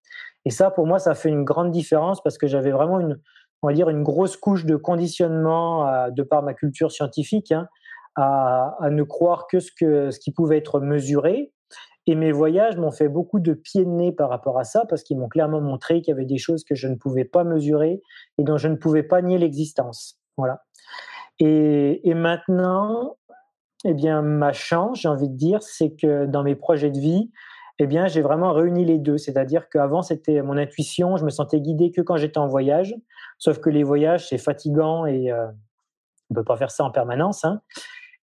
[0.45, 3.19] Et ça, pour moi, ça fait une grande différence parce que j'avais vraiment une,
[3.61, 7.67] on va dire, une grosse couche de conditionnement à, de par ma culture scientifique, hein,
[8.15, 11.53] à, à, ne croire que ce, que ce qui pouvait être mesuré.
[12.09, 15.03] Et mes voyages m'ont fait beaucoup de pieds de nez par rapport à ça parce
[15.03, 18.01] qu'ils m'ont clairement montré qu'il y avait des choses que je ne pouvais pas mesurer
[18.39, 20.19] et dont je ne pouvais pas nier l'existence.
[20.35, 20.63] Voilà.
[21.37, 23.17] Et, et maintenant,
[23.85, 27.29] eh bien, ma chance, j'ai envie de dire, c'est que dans mes projets de vie,
[27.77, 29.19] eh bien, j'ai vraiment réuni les deux.
[29.19, 32.95] C'est-à-dire qu'avant, c'était mon intuition, je me sentais guidé que quand j'étais en voyage.
[33.37, 35.45] Sauf que les voyages, c'est fatigant et euh,
[36.31, 37.45] on peut pas faire ça en permanence.
[37.45, 37.61] Hein.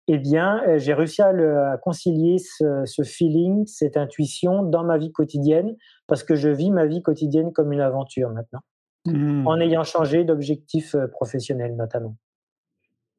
[0.09, 4.85] Eh bien, euh, j'ai réussi à, le, à concilier ce, ce, feeling, cette intuition dans
[4.85, 8.61] ma vie quotidienne, parce que je vis ma vie quotidienne comme une aventure maintenant,
[9.07, 9.47] mmh.
[9.47, 12.17] en ayant changé d'objectif euh, professionnel notamment.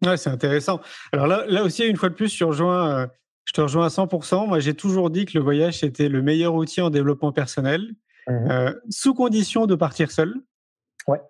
[0.06, 0.80] Ouais, c'est intéressant.
[1.12, 3.08] Alors là, là aussi, une fois de plus, je rejoins euh,
[3.48, 4.48] je te rejoins à 100%.
[4.48, 7.82] Moi, j'ai toujours dit que le voyage, c'était le meilleur outil en développement personnel,
[8.28, 8.52] mmh.
[8.52, 10.36] euh, sous condition de partir seul.
[11.08, 11.22] Ouais.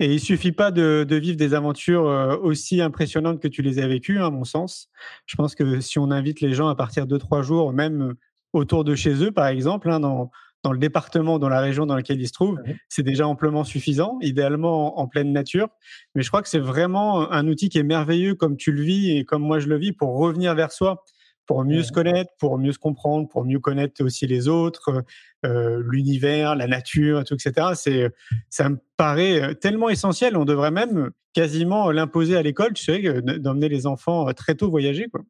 [0.00, 3.80] Et il suffit pas de, de vivre des aventures euh, aussi impressionnantes que tu les
[3.80, 4.88] as vécues, hein, à mon sens.
[5.26, 8.14] Je pense que si on invite les gens à partir de trois jours, même
[8.52, 10.30] autour de chez eux, par exemple, hein, dans,
[10.62, 12.74] dans le département, dans la région dans laquelle ils se trouvent, mmh.
[12.88, 15.68] c'est déjà amplement suffisant, idéalement en, en, pleine nature.
[16.14, 19.16] Mais je crois que c'est vraiment un outil qui est merveilleux comme tu le vis
[19.16, 21.04] et comme moi je le vis pour revenir vers soi
[21.48, 25.02] pour mieux se connaître, pour mieux se comprendre, pour mieux connaître aussi les autres,
[25.46, 27.68] euh, l'univers, la nature, tout, etc.
[27.74, 28.10] C'est,
[28.50, 30.36] ça me paraît euh, tellement essentiel.
[30.36, 34.70] On devrait même quasiment l'imposer à l'école, tu sais, d'emmener les enfants euh, très tôt
[34.70, 35.20] voyager, quoi.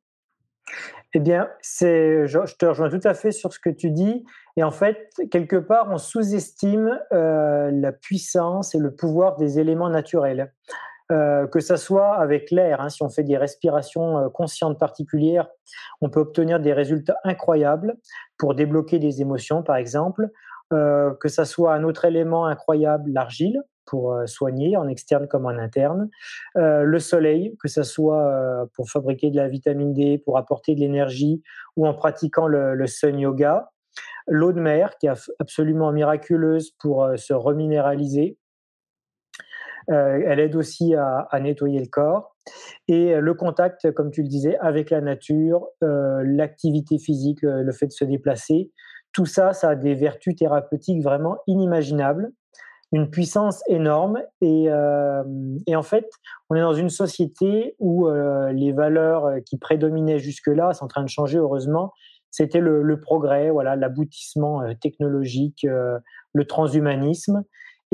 [1.14, 4.24] Eh bien, c'est, je te rejoins tout à fait sur ce que tu dis.
[4.56, 9.88] Et en fait, quelque part, on sous-estime euh, la puissance et le pouvoir des éléments
[9.88, 10.52] naturels.
[11.10, 15.48] Euh, que ça soit avec l'air, hein, si on fait des respirations euh, conscientes particulières,
[16.02, 17.96] on peut obtenir des résultats incroyables
[18.38, 20.30] pour débloquer des émotions, par exemple.
[20.74, 25.46] Euh, que ça soit un autre élément incroyable, l'argile, pour euh, soigner en externe comme
[25.46, 26.10] en interne.
[26.58, 30.80] Euh, le soleil, que ce soit pour fabriquer de la vitamine D, pour apporter de
[30.80, 31.42] l'énergie,
[31.76, 33.70] ou en pratiquant le, sun yoga.
[34.26, 38.36] L'eau de mer, qui est absolument miraculeuse pour se reminéraliser.
[39.86, 42.36] elle aide aussi à, nettoyer le corps.
[42.88, 47.92] Et le contact, comme tu le disais, avec la nature, l'activité physique, le, fait de
[47.92, 48.70] se déplacer,
[49.12, 52.30] tout ça, ça a des vertus thérapeutiques vraiment inimaginables
[52.92, 54.22] une puissance énorme.
[54.40, 55.22] Et, euh,
[55.74, 56.08] en fait,
[56.48, 60.88] on est dans une société où euh, les valeurs euh, qui prédominaient jusque-là sont en
[60.88, 61.92] train de changer, heureusement.
[62.30, 65.98] C'était le, progrès, voilà, l'aboutissement euh, technologique, euh,
[66.32, 67.42] le transhumanisme.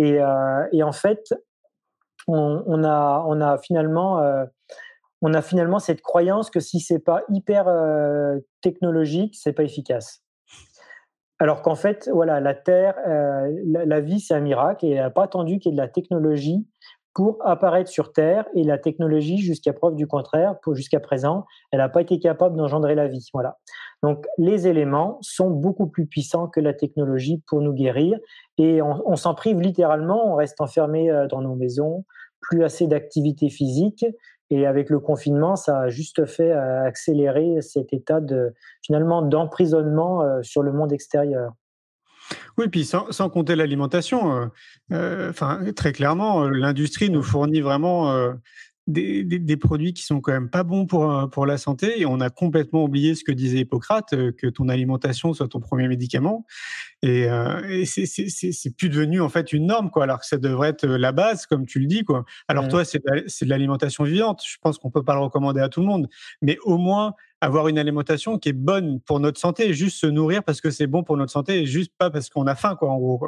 [0.01, 1.35] Euh, et, en fait,
[2.27, 4.21] on, on, a, finalement
[5.79, 7.67] cette croyance que si c'est pas hyper
[8.61, 10.25] technologique, c'est pas efficace.
[11.41, 15.01] Alors qu'en fait, voilà, la Terre, euh, la, la, vie, c'est un miracle et elle
[15.01, 16.67] n'a pas attendu qu'il y ait de la technologie
[17.15, 18.45] pour apparaître sur Terre.
[18.55, 22.95] Et la technologie, jusqu'à preuve du contraire, jusqu'à présent, elle n'a pas été capable d'engendrer
[22.95, 23.29] la vie.
[23.33, 23.59] Voilà.
[24.03, 28.19] Donc, les éléments sont beaucoup plus puissants que la technologie pour nous guérir.
[28.59, 30.33] Et on, s'en prive littéralement.
[30.33, 32.05] On reste enfermé euh, dans nos maisons,
[32.41, 34.05] plus assez d'activité physique.
[34.51, 40.23] Et avec le confinement, ça a juste fait euh, accélérer cet état de finalement d'emprisonnement
[40.23, 41.53] euh, sur le monde extérieur.
[42.59, 44.51] Oui, puis sans, sans compter l'alimentation,
[44.93, 48.35] euh, enfin très clairement, l'industrie nous fournit vraiment
[48.87, 52.01] des, des, des, produits qui sont quand même pas bons pour, euh, pour la santé
[52.01, 55.61] et on a complètement oublié ce que disait Hippocrate, euh, que ton alimentation soit ton
[55.61, 56.45] premier médicament.
[57.03, 60.71] Et, euh, et c'est plus devenu en fait une norme, quoi, alors que ça devrait
[60.71, 62.05] être la base, comme tu le dis.
[62.05, 62.25] Quoi.
[62.49, 62.71] Alors ouais.
[62.71, 64.43] toi, c'est de l'alimentation vivante.
[64.47, 66.09] Je pense qu'on peut pas le recommander à tout le monde,
[66.43, 70.43] mais au moins avoir une alimentation qui est bonne pour notre santé, juste se nourrir
[70.43, 72.91] parce que c'est bon pour notre santé et juste pas parce qu'on a faim, quoi,
[72.91, 73.21] en gros.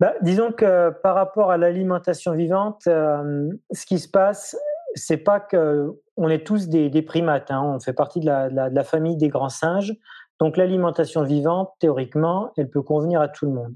[0.00, 4.56] Bah, disons que par rapport à l'alimentation vivante, euh, ce qui se passe,
[4.94, 7.50] c'est pas que on est tous des, primates.
[7.50, 9.94] Hein, on fait partie de la, famille des grands singes.
[10.40, 13.74] Donc l'alimentation vivante, théoriquement, elle peut convenir à tout le monde.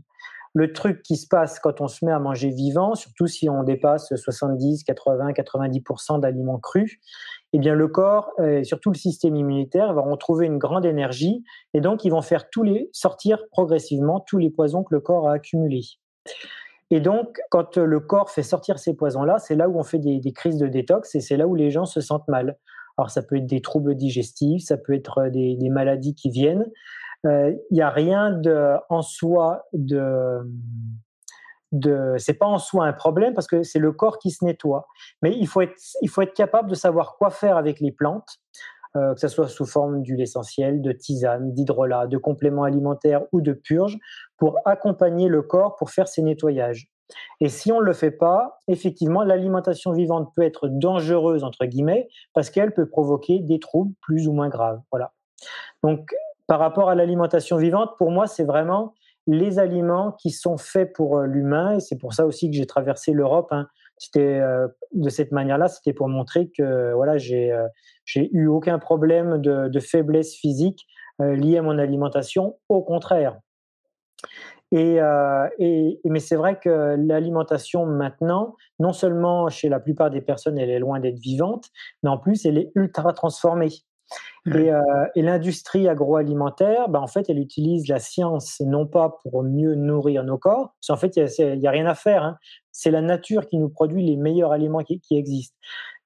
[0.54, 3.62] Le truc qui se passe quand on se met à manger vivant, surtout si on
[3.62, 6.98] dépasse 70, 80, 90% d'aliments crus,
[7.52, 11.80] eh bien le corps et surtout le système immunitaire vont retrouver une grande énergie et
[11.80, 12.46] donc ils vont faire
[12.92, 15.84] sortir progressivement tous les poisons que le corps a accumulés.
[16.90, 20.20] Et donc, quand le corps fait sortir ces poisons-là, c'est là où on fait des,
[20.32, 22.58] crises de détox et c'est là où les gens se sentent mal.
[22.98, 26.66] Alors, ça peut être des troubles digestifs, ça peut être des, des maladies qui viennent.
[27.24, 28.38] Il euh, n'y a rien
[28.90, 30.42] en soi de,
[31.72, 34.86] de c'est pas en soi un problème parce que c'est le corps qui se nettoie.
[35.22, 38.38] Mais il faut être, capable de savoir quoi faire avec les plantes
[38.94, 43.40] euh, que ce soit sous forme d'huile essentielle, de tisane, d'hydrolat, de compléments alimentaires ou
[43.40, 43.98] de purge,
[44.36, 46.92] pour accompagner le corps pour faire ses nettoyages.
[47.40, 52.08] Et si on ne le fait pas, effectivement, l'alimentation vivante peut être dangereuse, entre guillemets,
[52.34, 54.80] parce qu'elle peut provoquer des troubles plus ou moins graves.
[54.90, 55.12] Voilà.
[55.82, 56.14] Donc,
[56.46, 58.94] par rapport à l'alimentation vivante, pour moi, c'est vraiment
[59.26, 62.66] les aliments qui sont faits pour euh, l'humain, et c'est pour ça aussi que j'ai
[62.66, 63.48] traversé l'Europe.
[63.50, 63.68] Hein.
[64.02, 67.68] C'était euh, de cette manière-là, c'était pour montrer que voilà, j'ai euh,
[68.14, 70.88] eu aucun problème de, faiblesse physique
[71.20, 73.38] euh, liée à mon alimentation, au contraire.
[74.72, 74.96] Et,
[75.58, 80.70] et, mais c'est vrai que l'alimentation maintenant, non seulement chez la plupart des personnes, elle
[80.70, 81.66] est loin d'être vivante,
[82.02, 83.68] mais en plus, elle est ultra transformée.
[84.44, 84.56] Mmh.
[84.56, 84.80] Et, euh,
[85.14, 90.24] et l'industrie agroalimentaire, ben en fait, elle utilise la science non pas pour mieux nourrir
[90.24, 92.24] nos corps, parce qu'en fait, il n'y a, a, rien à faire.
[92.24, 92.36] Hein.
[92.72, 95.56] C'est la nature qui nous produit les meilleurs aliments qui, qui existent.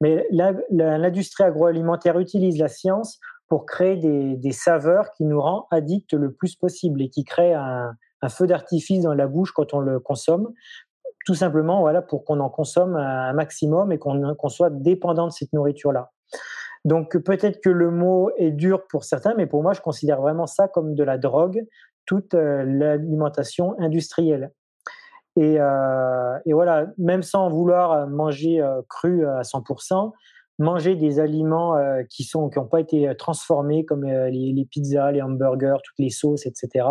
[0.00, 0.26] Mais
[0.70, 6.32] l'industrie agroalimentaire utilise la science pour créer des, des, saveurs qui nous rendent addicts le
[6.32, 7.92] plus possible et qui créent un,
[8.22, 10.52] un feu d'artifice dans la bouche quand on le consomme,
[11.24, 15.32] tout simplement voilà, pour qu'on en consomme un maximum et qu'on qu soit dépendant de
[15.32, 16.12] cette nourriture-là.
[16.86, 20.46] Donc peut-être que le mot est dur pour certains, mais pour moi, je considère vraiment
[20.46, 21.66] ça comme de la drogue,
[22.06, 24.52] toute euh, l'alimentation industrielle.
[25.34, 30.12] Et, euh, et, voilà, même sans vouloir manger euh, cru à 100%,
[30.60, 31.74] manger des aliments
[32.08, 36.08] qui sont qui n'ont pas été transformés comme les, les, pizzas, les hamburgers, toutes les
[36.08, 36.86] sauces, etc.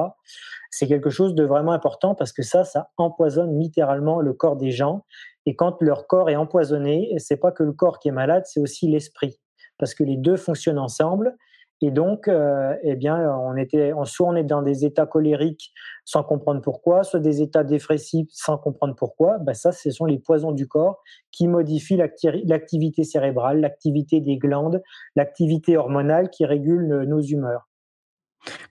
[0.72, 4.72] C'est quelque chose de vraiment important parce que ça, ça empoisonne littéralement le corps des
[4.72, 5.06] gens.
[5.48, 8.60] Et quand leur corps est empoisonné, c'est pas que le corps qui est malade, c'est
[8.60, 9.40] aussi l'esprit
[9.78, 11.36] parce que les deux fonctionnent ensemble.
[11.82, 15.74] Et donc, euh, eh bien, on était, soit on est dans des états colériques
[16.06, 19.40] sans comprendre pourquoi, soit des états dépressifs sans comprendre pourquoi.
[19.40, 21.98] Ben ça, ce sont les poisons du corps qui modifient
[22.46, 24.82] l'activité cérébrale, l'activité des glandes,
[25.18, 27.68] l'activité hormonale qui régule nos humeurs.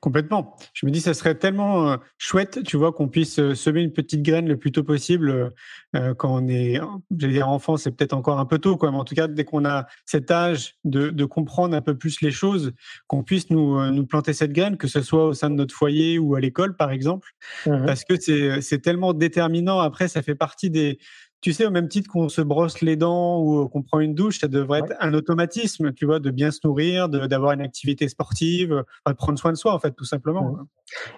[0.00, 0.56] Complètement.
[0.72, 3.92] Je me dis, ça serait tellement euh, chouette, tu vois, qu'on puisse euh, semer une
[3.92, 5.52] petite graine le plus tôt possible
[5.96, 6.80] euh, quand on est,
[7.16, 9.44] j'allais dire enfant, c'est peut-être encore un peu tôt, quoi, mais en tout cas, dès
[9.44, 12.72] qu'on a cet âge de, comprendre un peu plus les choses,
[13.06, 16.18] qu'on puisse nous, nous planter cette graine, que ce soit au sein de notre foyer
[16.18, 17.30] ou à l'école, par exemple,
[17.66, 19.78] mmh parce que c'est tellement déterminant.
[19.78, 20.98] Après, ça fait partie des,
[21.44, 24.40] tu sais, au même titre qu'on se brosse les dents ou qu'on prend une douche,
[24.40, 28.82] ça devrait être un automatisme, tu vois, de bien se nourrir, d'avoir une activité sportive,
[29.06, 30.52] de prendre soin de soi, en fait, tout simplement.
[30.52, 30.66] Mmh.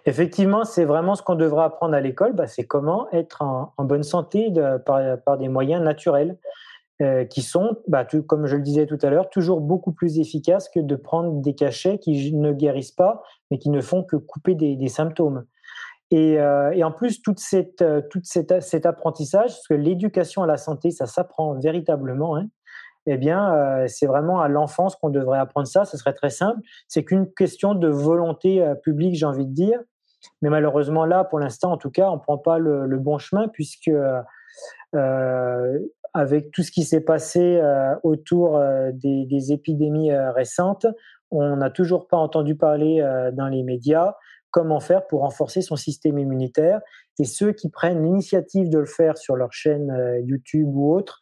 [0.05, 4.03] Effectivement, c'est vraiment ce qu'on devrait apprendre à l'école, bah, c'est comment être en, bonne
[4.03, 4.53] santé
[4.85, 6.37] par, des moyens naturels.
[7.03, 10.71] Euh, qui sont, bah, comme je le disais tout à l'heure, toujours beaucoup plus efficaces
[10.71, 14.55] que de prendre des cachets qui ne guérissent pas, mais qui ne font que couper
[14.55, 15.45] des symptômes.
[16.15, 20.57] Euh, et, en plus, toute cette, euh, toute cet apprentissage, parce que l'éducation à la
[20.57, 22.47] santé, ça s'apprend véritablement, hein,
[23.07, 25.85] eh bien, euh, c'est vraiment à l'enfance qu'on devrait apprendre ça.
[25.85, 26.61] Ce serait très simple.
[26.89, 29.81] C'est qu'une question de volonté publique, j'ai envie de dire.
[30.43, 33.47] Mais malheureusement, là, pour l'instant, en tout cas, on ne prend pas le, bon chemin,
[33.49, 33.93] puisque
[36.15, 37.63] avec tout ce qui s'est passé
[38.03, 38.61] autour
[38.93, 40.87] des, épidémies récentes,
[41.31, 43.01] on n'a toujours pas entendu parler
[43.35, 44.15] dans les médias
[44.51, 46.81] comment faire pour renforcer son système immunitaire.
[47.19, 51.21] Et ceux qui prennent l'initiative de le faire sur leur chaîne euh, YouTube ou autre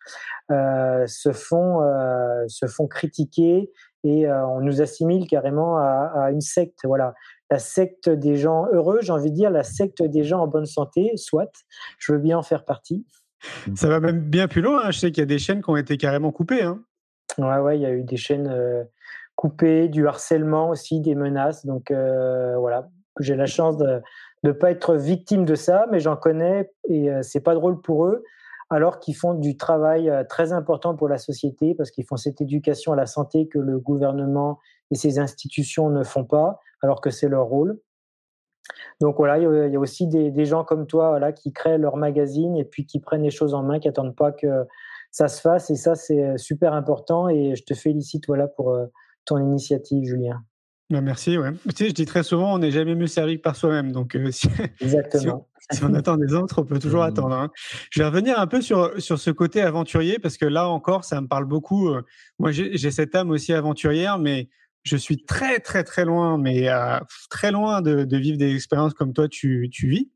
[0.50, 3.70] euh, se, font, euh, se font critiquer
[4.06, 6.80] et on nous assimile carrément à, une secte.
[6.84, 7.14] Voilà,
[7.50, 10.66] la secte des gens heureux, j'ai envie de dire la secte des gens en bonne
[10.66, 11.50] santé, soit.
[11.98, 13.06] Je veux bien en faire partie.
[13.74, 14.82] Ça va même bien plus loin.
[14.84, 14.90] Hein.
[14.90, 16.64] Je sais qu'il y a des chaînes qui ont été carrément coupées.
[16.64, 16.82] Hein.
[17.38, 18.54] Ouais, ouais, il y a eu des chaînes
[19.36, 21.64] coupées, du harcèlement aussi, des menaces.
[21.64, 24.02] Donc voilà, j'ai la chance de
[24.42, 28.06] ne pas être victime de ça, mais j'en connais et euh, c'est pas drôle pour
[28.06, 28.22] eux,
[28.70, 32.40] alors qu'ils font du travail euh, très important pour la société parce qu'ils font cette
[32.40, 34.58] éducation à la santé que le gouvernement
[34.90, 37.80] et ses institutions ne font pas, alors que c'est leur rôle.
[39.00, 42.56] Donc voilà, il y a aussi des, gens comme toi voilà, qui créent leur magazine
[42.56, 44.64] et puis qui prennent les choses en main, qui attendent pas que
[45.10, 45.70] ça se fasse.
[45.70, 47.28] Et ça, c'est euh, super important.
[47.28, 48.78] Et je te félicite voilà, pour
[49.24, 50.42] ton initiative, Julien.
[50.94, 51.50] Bah, merci, ouais.
[51.70, 53.90] Tu sais, je dis très souvent, on n'est jamais mieux servi que par soi-même.
[53.90, 54.46] Donc, euh, si,
[54.80, 55.48] Exactement.
[55.72, 57.08] Si, on, attend des autres, on peut toujours mmh.
[57.08, 57.34] attendre.
[57.34, 57.50] Hein.
[57.90, 61.20] Je vais revenir un peu sur, sur ce côté aventurier, parce que là encore, ça
[61.20, 61.88] me parle beaucoup.
[61.88, 62.02] Euh,
[62.38, 64.48] moi, j'ai cette âme aussi aventurière, mais
[64.84, 66.68] je suis très, très, très loin, mais
[67.28, 70.10] très loin de, de, vivre des expériences comme toi, tu, tu vis.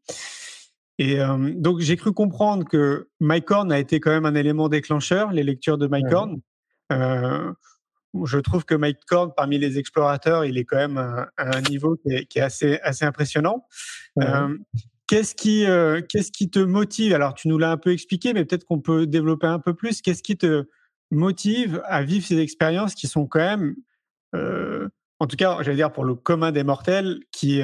[0.99, 4.69] Et euh, donc, j'ai cru comprendre que Mike Horn a été quand même un élément
[4.69, 6.41] déclencheur, les lectures de Mike Horn
[8.25, 11.97] je trouve que Mike Cord, parmi les explorateurs, il est quand même à, un niveau
[11.97, 13.67] qui est, assez, assez impressionnant.
[14.21, 14.57] Euh,
[15.07, 17.15] qu'est-ce qui, euh, qu'est-ce qui te motive?
[17.15, 20.03] Alors, tu nous l'as un peu expliqué, mais peut-être qu'on peut développer un peu plus.
[20.03, 20.65] Qu'est-ce qui te
[21.11, 23.75] motive à vivre ces expériences qui sont quand même,
[24.35, 24.89] euh,
[25.21, 27.61] en tout cas, j'allais dire pour le commun des mortels, qui,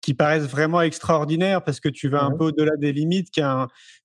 [0.00, 1.64] qui paraissent vraiment extraordinaires?
[1.64, 3.30] Parce que tu vas un peu au-delà des limites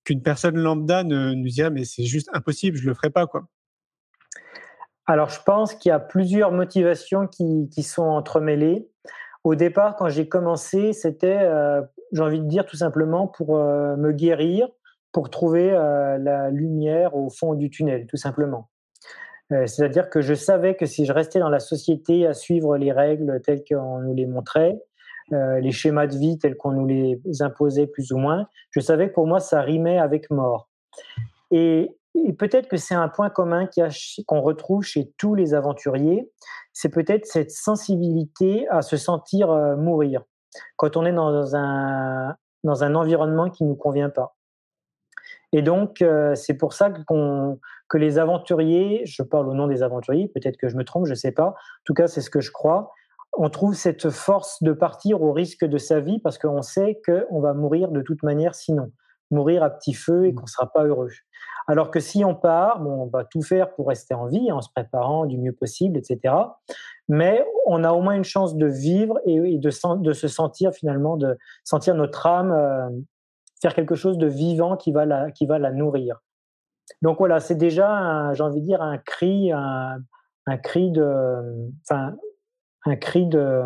[0.04, 3.48] qu'une personne lambda ne nous dirait, mais c'est juste impossible, je le ferai pas, quoi.
[5.06, 8.88] Alors, je pense qu'il y a plusieurs motivations qui, sont entremêlées.
[9.42, 13.96] Au départ, quand j'ai commencé, c'était, euh, j'ai envie de dire tout simplement, pour euh,
[13.96, 14.68] me guérir,
[15.12, 18.70] pour trouver euh, la lumière au fond du tunnel, tout simplement.
[19.50, 23.40] C'est-à-dire que je savais que si je restais dans la société à suivre les règles
[23.42, 24.80] telles qu'on nous les montrait,
[25.30, 29.14] les schémas de vie tels qu'on nous les imposait plus ou moins, je savais que
[29.14, 30.70] pour moi, ça rimait avec mort.
[31.50, 33.68] Et et peut-être que c'est un point commun
[34.26, 36.30] qu'on retrouve chez tous les aventuriers,
[36.72, 40.22] c'est peut-être cette sensibilité à se sentir euh, mourir
[40.76, 44.36] quand on est dans un, dans un environnement qui ne nous convient pas.
[45.52, 50.28] Et donc, euh, c'est pour ça que les aventuriers, je parle au nom des aventuriers,
[50.28, 52.40] peut-être que je me trompe, je ne sais pas, en tout cas c'est ce que
[52.40, 52.92] je crois,
[53.36, 57.40] on trouve cette force de partir au risque de sa vie parce qu'on sait qu'on
[57.40, 58.92] va mourir de toute manière sinon
[59.30, 60.34] mourir à petit feu et mmh.
[60.34, 61.10] qu'on ne sera pas heureux.
[61.66, 64.68] Alors que si on part, on va tout faire pour rester en vie en se
[64.70, 66.34] préparant du mieux possible, etc.
[67.08, 71.16] Mais on a au moins une chance de vivre et, de, de, se sentir finalement,
[71.16, 72.90] de sentir notre âme euh,
[73.64, 76.20] faire quelque chose de vivant qui va la, qui va la nourrir.
[77.00, 80.02] Donc voilà, c'est déjà, j'ai envie de dire, un cri, un,
[80.62, 82.14] cri de, enfin,
[82.84, 83.62] un cri de,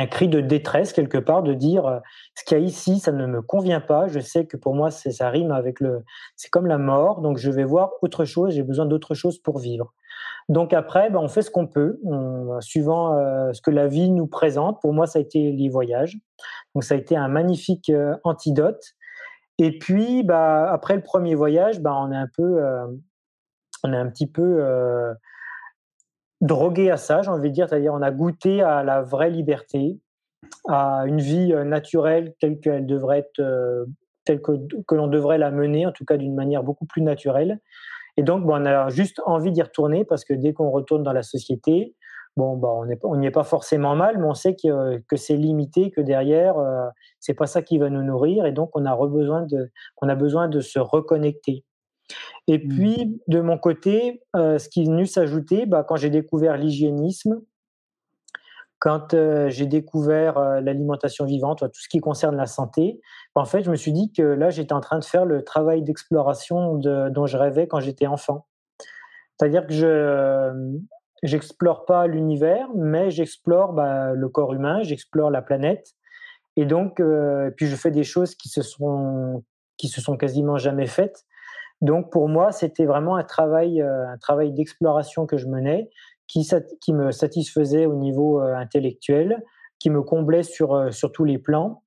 [0.00, 1.98] un cri de détresse quelque part, de dire euh,
[2.34, 4.08] ce qu'il y a ici, ça ne me convient pas.
[4.08, 6.04] Je sais que pour moi, ça rime avec le,
[6.36, 8.54] c'est comme la mort, donc je vais voir autre chose.
[8.54, 9.92] J'ai besoin d'autre chose pour vivre.
[10.48, 12.00] Donc après, ben, on fait ce qu'on peut,
[12.60, 14.80] suivant euh, ce que la vie nous présente.
[14.80, 16.18] Pour moi, ça a été les voyages.
[16.74, 18.82] Donc ça a été un magnifique euh, antidote.
[19.58, 22.60] Et puis, bah, après le premier voyage, bah, on est un peu,
[23.84, 24.64] on est un petit peu
[26.40, 29.98] drogué à ça, j'ai envie de dire, c'est-à-dire on a goûté à la vraie liberté,
[30.68, 33.84] à une vie euh, naturelle telle qu'elle devrait être, euh,
[34.24, 34.52] telle que,
[34.86, 37.60] que l'on devrait la mener, en tout cas d'une manière beaucoup plus naturelle.
[38.16, 41.12] Et donc, bon, on a juste envie d'y retourner parce que dès qu'on retourne dans
[41.12, 41.94] la société,
[42.36, 42.68] bon, bah,
[43.04, 46.58] on n'y est pas forcément mal, mais on sait que, que c'est limité, que derrière,
[46.58, 46.86] euh,
[47.18, 49.70] c'est pas ça qui va nous nourrir, et donc on a besoin de,
[50.00, 51.64] on a besoin de se reconnecter.
[52.46, 52.68] Et mmh.
[52.68, 57.40] puis, de mon côté, euh, ce qui est venu s'ajouter, bah, quand j'ai découvert l'hygiénisme,
[58.78, 63.00] quand euh, j'ai découvert euh, l'alimentation vivante, tout ce qui concerne la santé,
[63.34, 65.44] bah, en fait, je me suis dit que là, j'étais en train de faire le
[65.44, 68.46] travail d'exploration dont je rêvais quand j'étais enfant.
[69.38, 75.94] C'est-à-dire que je n'explore pas l'univers, mais j'explore bah, le corps humain, j'explore la planète.
[76.56, 77.00] Et donc,
[77.56, 79.44] puis je fais des choses qui se sont
[79.80, 81.24] qui se sont quasiment jamais faites.
[81.80, 85.90] Donc pour moi, c'était vraiment un travail, euh, un travail d'exploration que je menais,
[86.26, 86.46] qui,
[86.92, 89.42] me satisfaisait au niveau euh, intellectuel,
[89.78, 91.82] qui me comblait sur, euh, sur tous les plans.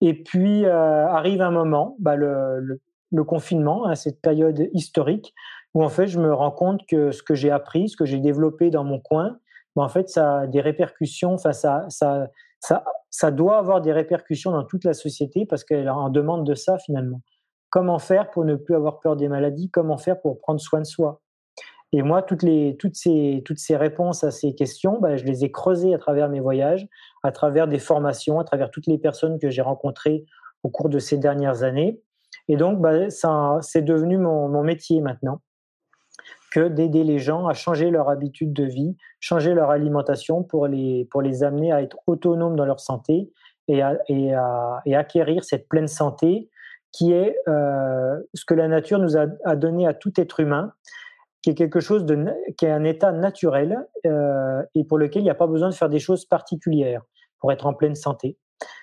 [0.00, 5.32] Et puis arrive un moment, bah, le, le, confinement, hein, cette période historique,
[5.72, 8.18] où en fait je me rends compte que ce que j'ai appris, ce que j'ai
[8.18, 9.38] développé dans mon coin,
[9.76, 12.28] bah, en fait ça a des répercussions, enfin ça, ça,
[12.60, 16.54] ça, ça doit avoir des répercussions dans toute la société parce qu'elle en demande de
[16.54, 17.22] ça finalement.
[17.74, 20.86] Comment faire pour ne plus avoir peur des maladies Comment faire pour prendre soin de
[20.86, 21.20] soi
[21.92, 22.44] Et moi, toutes,
[22.92, 26.38] ces, toutes ces réponses à ces questions, bah, je les ai creusées à travers mes
[26.38, 26.86] voyages,
[27.24, 30.24] à travers des formations, à travers toutes les personnes que j'ai rencontrées
[30.62, 32.00] au cours de ces dernières années.
[32.46, 35.40] Et donc, bah, c'est devenu mon, mon métier maintenant
[36.52, 41.08] que d'aider les gens à changer leur habitude de vie, changer leur alimentation pour les,
[41.10, 43.32] pour les amener à être autonomes dans leur santé
[43.66, 46.48] et à, et à, et acquérir cette pleine santé
[46.94, 49.26] qui est euh, ce que la nature nous a,
[49.56, 50.72] donné à tout être humain,
[51.42, 52.06] qui est quelque chose
[52.56, 55.74] qui est un état naturel euh, et pour lequel il n'y a pas besoin de
[55.74, 57.02] faire des choses particulières
[57.40, 58.38] pour être en pleine santé.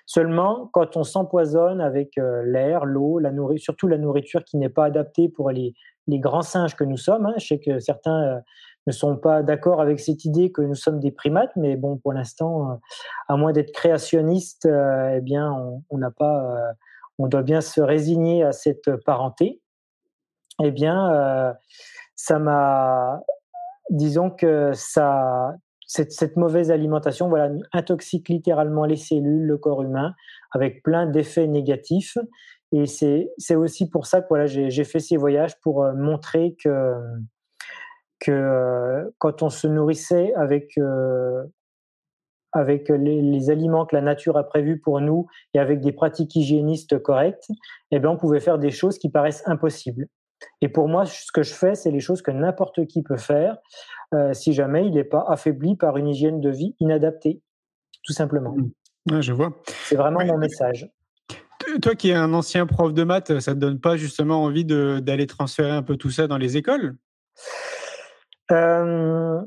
[0.06, 4.70] Seulement, quand on s'empoisonne avec euh, l'air, l'eau, la nourriture, surtout la nourriture qui n'est
[4.70, 5.74] pas adaptée pour les,
[6.08, 8.42] les, grands singes que nous sommes, hein, je sais que certains
[8.88, 12.12] ne sont pas d'accord avec cette idée que nous sommes des primates, mais bon, pour
[12.12, 12.82] l'instant,
[13.30, 15.56] à moins d'être créationniste, eh bien,
[15.90, 16.74] on n'a pas
[17.22, 19.62] on doit bien se résigner à cette parenté,
[20.64, 21.54] eh bien, euh,
[22.16, 23.22] ça m'a,
[23.92, 25.54] disons que ça,
[25.86, 30.16] cette, mauvaise alimentation, voilà, intoxique littéralement les cellules, le corps humain,
[30.52, 32.18] avec plein d'effets négatifs.
[32.72, 36.96] Et c'est aussi pour ça que voilà, j'ai fait ces voyages pour euh, montrer que,
[38.20, 40.76] que euh, quand on se nourrissait avec
[42.54, 47.00] avec les, aliments que la nature a prévus pour nous et avec des pratiques hygiénistes
[47.00, 47.50] correctes,
[47.92, 50.08] eh bien, on pouvait faire des choses qui paraissent impossibles.
[50.62, 53.58] Et pour moi, ce que je fais, c'est les choses que n'importe qui peut faire
[54.14, 57.42] euh, si jamais il n'est pas affaibli par une hygiène de vie inadaptée,
[58.04, 58.56] tout simplement.
[59.10, 59.22] Mmh.
[59.22, 59.62] je vois.
[59.86, 60.90] C'est vraiment mon message.
[61.82, 64.66] Toi qui es un ancien prof de maths, ça ne te donne pas justement envie
[64.66, 66.98] d'aller transférer un peu tout ça dans les écoles?
[68.52, 69.40] Euh,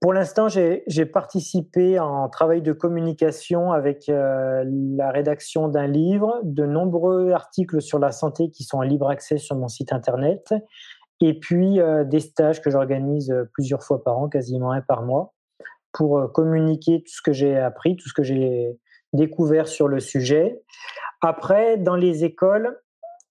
[0.00, 6.64] pour l'instant, j'ai participé en travail de communication avec euh, la rédaction d'un livre, de
[6.64, 10.54] nombreux articles sur la santé qui sont en libre accès sur mon site internet,
[11.20, 15.02] et puis euh, des stages que j'organise euh, plusieurs fois par an, quasiment un par
[15.02, 15.34] mois,
[15.92, 18.78] pour communiquer tout ce que j'ai appris, tout ce que j'ai
[19.12, 20.62] découvert sur le sujet.
[21.20, 22.80] Après, dans les écoles,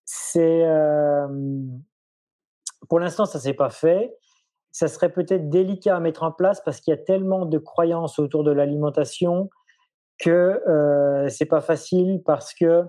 [0.06, 0.66] c'est
[2.90, 4.14] pour l'instant ça s'est pas fait
[4.72, 8.20] ça serait peut-être délicat à mettre en place parce qu'il y a tellement de croyances
[8.20, 9.50] autour de l'alimentation
[10.20, 12.84] que euh, c'est pas facile parce que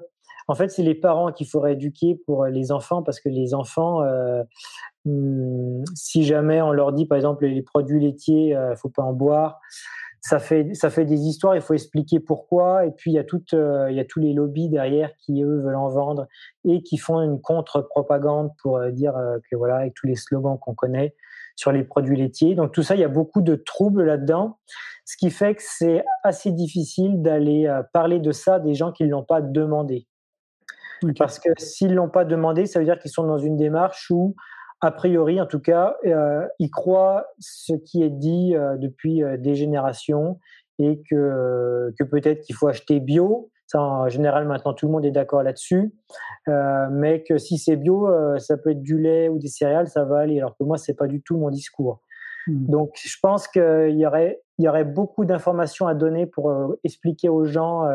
[0.49, 4.03] en fait c'est les parents qu'il faudrait éduquer pour les enfants parce que les enfants
[4.03, 4.43] euh,
[5.05, 9.13] hmm, si jamais on leur dit par exemple les produits laitiers euh, faut pas en
[9.13, 9.61] boire
[10.21, 13.25] ça fait ça fait des histoires il faut expliquer pourquoi et puis il y a
[13.25, 16.27] toute euh, il y a tous les lobbies derrière qui eux veulent en vendre
[16.65, 19.15] et qui font une contre propagande pour euh, dire
[19.51, 21.15] que voilà avec tous les slogans qu'on connaît
[21.57, 22.55] sur les produits laitiers.
[22.55, 24.59] Donc tout ça, il y a beaucoup de troubles là-dedans,
[25.05, 29.05] ce qui fait que c'est assez difficile d'aller euh, parler de ça des gens qui
[29.05, 30.07] ne l'ont pas demandé.
[31.19, 34.11] Parce que s'ils ne l'ont pas demandé, ça veut dire qu'ils sont dans une démarche
[34.11, 34.37] où,
[34.83, 39.55] a priori, en tout cas, euh, ils croient ce qui est dit euh, depuis des
[39.55, 40.39] générations
[40.79, 43.51] et que, que peut-être qu'il faut acheter bio.
[43.71, 45.95] Ça, en général, maintenant, tout le monde est d'accord là-dessus.
[46.49, 49.87] Euh, mais que si c'est bio, euh, ça peut être du lait ou des céréales,
[49.87, 50.39] ça va aller.
[50.39, 52.01] Alors que moi, c'est pas du tout mon discours.
[52.49, 52.67] Mmh.
[52.67, 56.81] Donc, je pense qu'il y aurait, il y aurait beaucoup d'informations à donner pour euh,
[56.83, 57.89] expliquer aux gens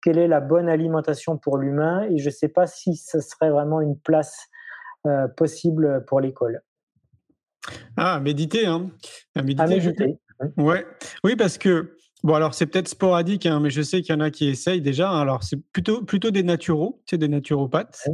[0.00, 2.04] quelle est la bonne alimentation pour l'humain.
[2.10, 4.46] Et je ne sais pas si ce serait vraiment une place
[5.36, 6.62] possible pour l'école.
[7.96, 8.90] Ah, méditer, hein.
[9.34, 9.62] Méditer.
[9.62, 10.18] À méditer.
[10.56, 10.86] Ouais.
[11.24, 14.20] Oui, parce que Bon, alors c'est peut-être sporadique, hein, mais je sais qu'il y en
[14.20, 15.10] a qui essayent déjà.
[15.10, 18.08] Alors c'est plutôt plutôt des naturaux, tu sais, des naturopathes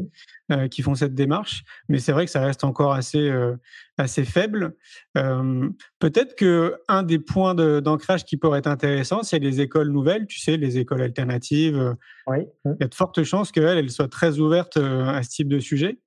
[0.52, 3.56] euh, qui font cette démarche, mais c'est vrai que ça reste encore assez euh,
[3.96, 4.76] assez faible.
[5.16, 10.26] Euh, peut-être que un des points d'ancrage qui pourrait être intéressant, c'est les écoles nouvelles,
[10.26, 11.96] tu sais, les écoles alternatives.
[12.26, 12.38] Oui.
[12.66, 15.60] Il y a de fortes chances qu'elles elles soient très ouvertes à ce type de
[15.60, 15.98] sujet.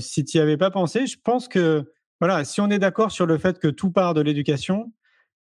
[0.00, 1.84] si tu n'y avais pas pensé, je pense que
[2.20, 4.92] voilà, si on est d'accord sur le fait que tout part de l'éducation,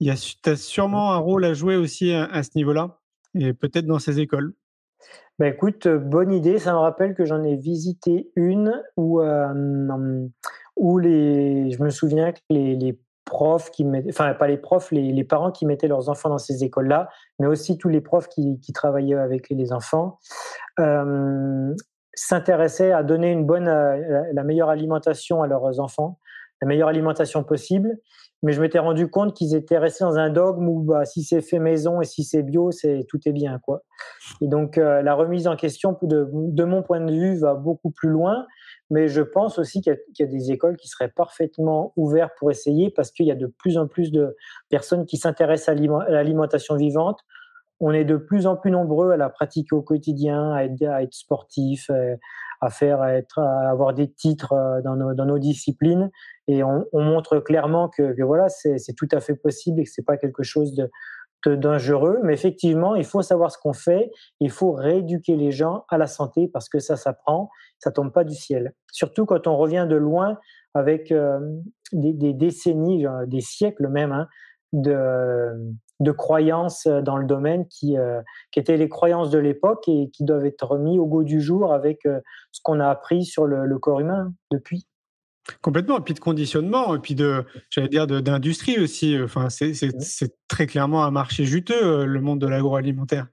[0.10, 2.99] a, as sûrement un rôle à jouer aussi à, ce niveau-là,
[3.36, 4.54] et peut-être dans ces écoles.
[5.39, 6.60] Bah écoute, euh, bonne idée.
[6.60, 10.28] Ça me rappelle que j'en ai visité une où, euh,
[10.76, 15.24] où les, je me souviens que les, profs qui mettaient, enfin pas les profs, les,
[15.24, 17.08] parents qui mettaient leurs enfants dans ces écoles-là,
[17.39, 20.20] mais aussi tous les profs qui, travaillaient avec les enfants,
[20.80, 21.74] euh,
[22.14, 26.20] s'intéressaient à donner une bonne, la meilleure alimentation à leurs enfants,
[26.62, 27.97] la meilleure alimentation possible,
[28.44, 31.42] mais je m'étais rendu compte qu'ils étaient restés dans un dogme où bah, si c'est
[31.42, 33.84] fait maison et si c'est bio, c'est tout est bien quoi.
[34.42, 38.10] Et donc euh, la remise en question de, mon point de vue va beaucoup plus
[38.10, 38.48] loin,
[38.89, 42.89] mais je pense aussi qu'il y, a des écoles qui seraient parfaitement ouvertes pour essayer
[42.89, 44.36] parce qu'il y a de plus en plus de
[44.70, 47.20] personnes qui s'intéressent à l'alimentation vivante.
[47.80, 51.02] On est de plus en plus nombreux à la pratiquer au quotidien, à être, à
[51.10, 52.16] sportif, euh,
[52.60, 56.12] à faire, à être, à avoir des titres euh, dans nos disciplines
[56.48, 60.06] et on, on montre clairement que, voilà, c'est tout à fait possible et que c'est
[60.06, 60.89] pas quelque chose de,
[61.56, 62.20] dangereux.
[62.24, 64.12] Mais effectivement, il faut savoir ce qu'on fait.
[64.39, 68.24] Il faut rééduquer les gens à la santé parce que ça s'apprend, ça tombe pas
[68.24, 68.74] du ciel.
[68.92, 70.38] Surtout quand on revient de loin
[70.74, 71.39] avec euh,
[71.94, 74.28] des, décennies, des siècles même, hein,
[74.72, 78.22] de, croyances dans le domaine qui, euh,
[78.52, 81.74] qui étaient les croyances de l'époque et qui doivent être remis au goût du jour
[81.74, 82.20] avec euh,
[82.52, 84.86] ce qu'on a appris sur le corps humain depuis.
[85.62, 89.18] Complètement, et puis de conditionnement, et puis de, j'allais dire, d'industrie aussi.
[89.22, 93.28] Enfin, c'est très clairement un marché juteux, euh, le monde de l'agroalimentaire.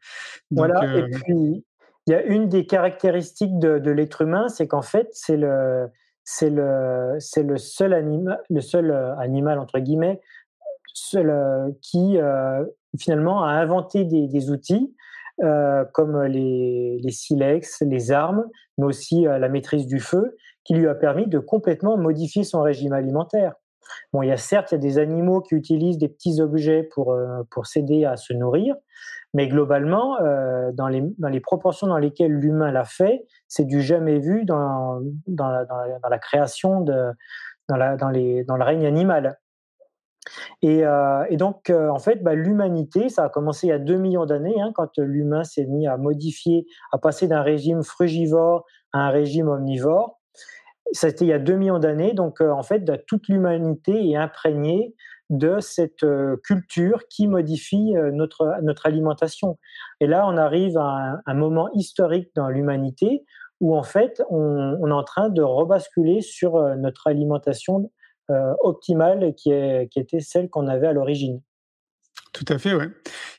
[0.51, 1.07] Voilà, euh...
[1.07, 1.65] et puis
[2.07, 5.89] il y a une des caractéristiques de, de l'être humain, c'est qu'en fait, c'est le,
[6.25, 10.21] c'est le, c'est le seul animal, le seul euh, animal entre guillemets,
[10.99, 12.65] seul, euh, qui euh,
[12.99, 14.95] finalement a inventé des, des outils
[15.43, 18.45] euh, comme les, les, silex, les armes,
[18.77, 20.37] mais aussi la maîtrise du feu,
[20.69, 23.55] qui lui a permis de complètement modifier son régime alimentaire.
[24.13, 26.83] Bon, il y a certes il y a des animaux qui utilisent des petits objets
[26.83, 28.77] pour, euh, pour s'aider à se nourrir,
[29.33, 33.81] mais globalement, euh, dans, les, dans les proportions dans lesquelles l'humain l'a fait, c'est du
[33.81, 37.13] jamais vu dans, dans, la, création, de,
[37.71, 39.39] dans, la, les, dans le règne animal.
[40.61, 44.27] Et, euh, donc, en fait, bah, l'humanité, ça a commencé il y a 2 millions
[44.27, 49.09] d'années, hein, quand l'humain s'est mis à modifier, à passer d'un régime frugivore à un
[49.09, 50.18] régime omnivore.
[50.93, 54.95] C'était il y a 2 millions d'années, donc euh, en fait, toute l'humanité est imprégnée
[55.31, 59.59] de cette euh, culture qui modifie euh, notre, notre alimentation.
[60.01, 63.25] Et là, on arrive à un, moment historique dans l'humanité
[63.61, 67.91] où en fait, on, est en train de rebasculer sur notre alimentation
[68.63, 71.41] optimale qui, était celle qu'on avait à l'origine.
[72.33, 72.89] Tout à fait, ouais.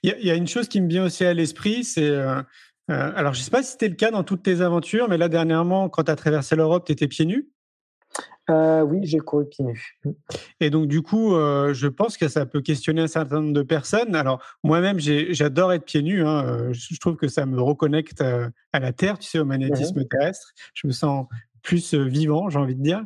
[0.03, 2.11] Il y, a une chose qui me vient aussi à l'esprit, c'est
[2.89, 5.29] alors, je ne sais pas si c'était le cas dans toutes tes aventures, mais là,
[5.29, 7.49] dernièrement, quand tu as traversé l'Europe, tu étais pieds nus?
[8.49, 9.99] Euh, Oui, j'ai couru pieds nus.
[10.59, 13.61] Et donc, du coup, euh, je pense que ça peut questionner un certain nombre de
[13.61, 14.15] personnes.
[14.15, 16.25] Alors, moi-même, j'adore être pieds nus.
[16.25, 16.71] Hein.
[16.71, 20.07] Je, trouve que ça me reconnecte à, la Terre, tu sais, au magnétisme mmh.
[20.07, 20.53] terrestre.
[20.73, 21.27] Je me sens
[21.61, 23.03] plus vivant, j'ai envie de dire.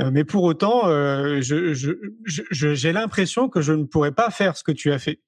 [0.00, 1.92] Euh, mais pour autant, euh, j'ai je,
[2.24, 5.20] je, l'impression que je ne pourrais pas faire ce que tu as fait.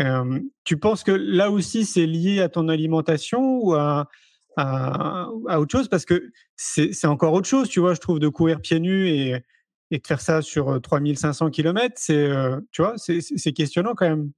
[0.00, 4.08] Euh, tu penses que là aussi c'est lié à ton alimentation ou à,
[4.56, 5.88] autre chose?
[5.88, 9.42] Parce que c'est encore autre chose, tu vois, je trouve, de courir pieds nus et,
[9.90, 14.30] et de faire ça sur 3500 km, c'est, euh, tu vois, c'est questionnant quand même.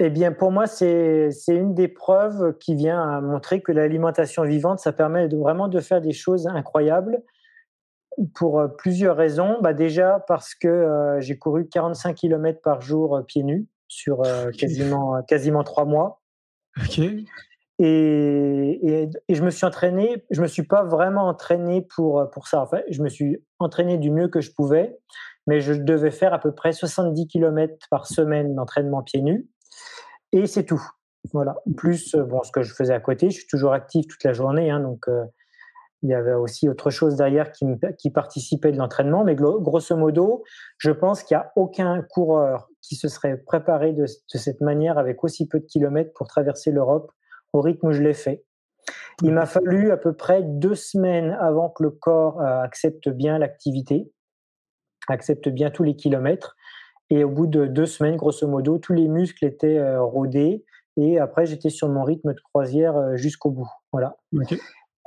[0.00, 4.78] Eh bien, pour moi, c'est une des preuves qui vient à montrer que l'alimentation vivante,
[4.78, 7.20] ça permet vraiment de faire des choses incroyables
[8.34, 9.58] pour euh, plusieurs raisons.
[9.60, 14.24] Bah déjà parce que euh, j'ai couru 45 km par jour euh, pieds nus sur
[14.24, 16.22] euh, quasiment, quasiment trois mois.
[16.78, 17.00] Ok.
[17.00, 17.20] Et,
[17.80, 22.60] et, et, je me suis entraîné, je me suis pas vraiment entraîné pour, pour ça.
[22.60, 24.98] Enfin, je me suis entraîné du mieux que je pouvais,
[25.46, 29.48] mais je devais faire à peu près 70 km par semaine d'entraînement pieds nus.
[30.32, 30.82] et c'est tout.
[31.32, 31.56] Voilà.
[31.76, 34.70] Plus, bon, ce que je faisais à côté, je suis toujours actif toute la journée,
[34.70, 35.06] hein, donc
[36.02, 37.66] il y avait aussi autre chose derrière qui,
[37.98, 39.24] qui participait de l'entraînement.
[39.24, 40.44] Mais grosso modo,
[40.78, 44.98] je pense qu'il n'y a aucun coureur qui se serait préparé de, de, cette manière
[44.98, 47.12] avec aussi peu de kilomètres pour traverser l'Europe
[47.52, 48.44] au rythme où je l'ai fait.
[49.22, 53.38] Il m'a fallu à peu près deux semaines avant que le corps euh, accepte bien
[53.38, 54.10] l'activité,
[55.08, 56.56] accepte bien tous les kilomètres.
[57.10, 60.64] Et au bout de deux semaines, grosso modo, tous les muscles étaient euh, rodés.
[60.96, 63.70] Et après, j'étais sur mon rythme de croisière euh, jusqu'au bout.
[63.92, 64.16] Voilà.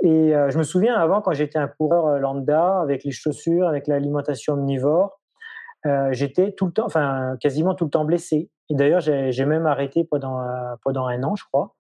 [0.04, 4.54] Et je me souviens avant, quand j'étais un coureur lambda, avec les chaussures, avec l'alimentation
[4.54, 5.20] omnivore,
[6.12, 8.50] j'étais tout le temps, enfin quasiment tout le temps blessé.
[8.70, 10.40] Et d'ailleurs, j'ai même arrêté pendant,
[10.84, 11.76] pendant un an, je crois.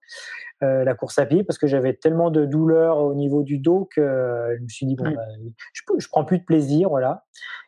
[0.63, 3.89] Euh, la course à pied parce que j'avais tellement de douleurs au niveau du dos
[3.95, 5.23] que euh, je me suis dit bon, bah,
[5.73, 7.25] je, je, prends plus de plaisir, voilà.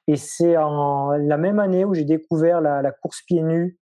[0.07, 3.79] Et c'est en la même année où j'ai découvert la, course pieds nus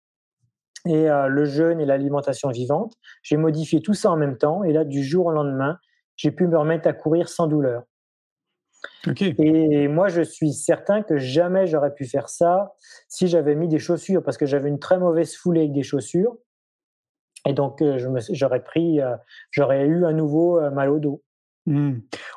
[0.87, 2.95] et euh, le jeûne et l'alimentation vivante.
[3.23, 5.79] J'ai modifié tout ça en même temps et là, du jour au lendemain,
[6.17, 7.85] j'ai pu me remettre à courir sans douleur.
[9.39, 12.75] Et moi, je suis certain que jamais j'aurais pu faire ça
[13.09, 16.37] si j'avais mis des chaussures, parce que j'avais une très mauvaise foulée avec des chaussures.
[17.47, 17.99] Et donc, euh,
[18.31, 19.15] j'aurais pris, euh,
[19.51, 21.23] j'aurais eu à nouveau euh, mal au dos.
[21.67, 21.93] Mmh.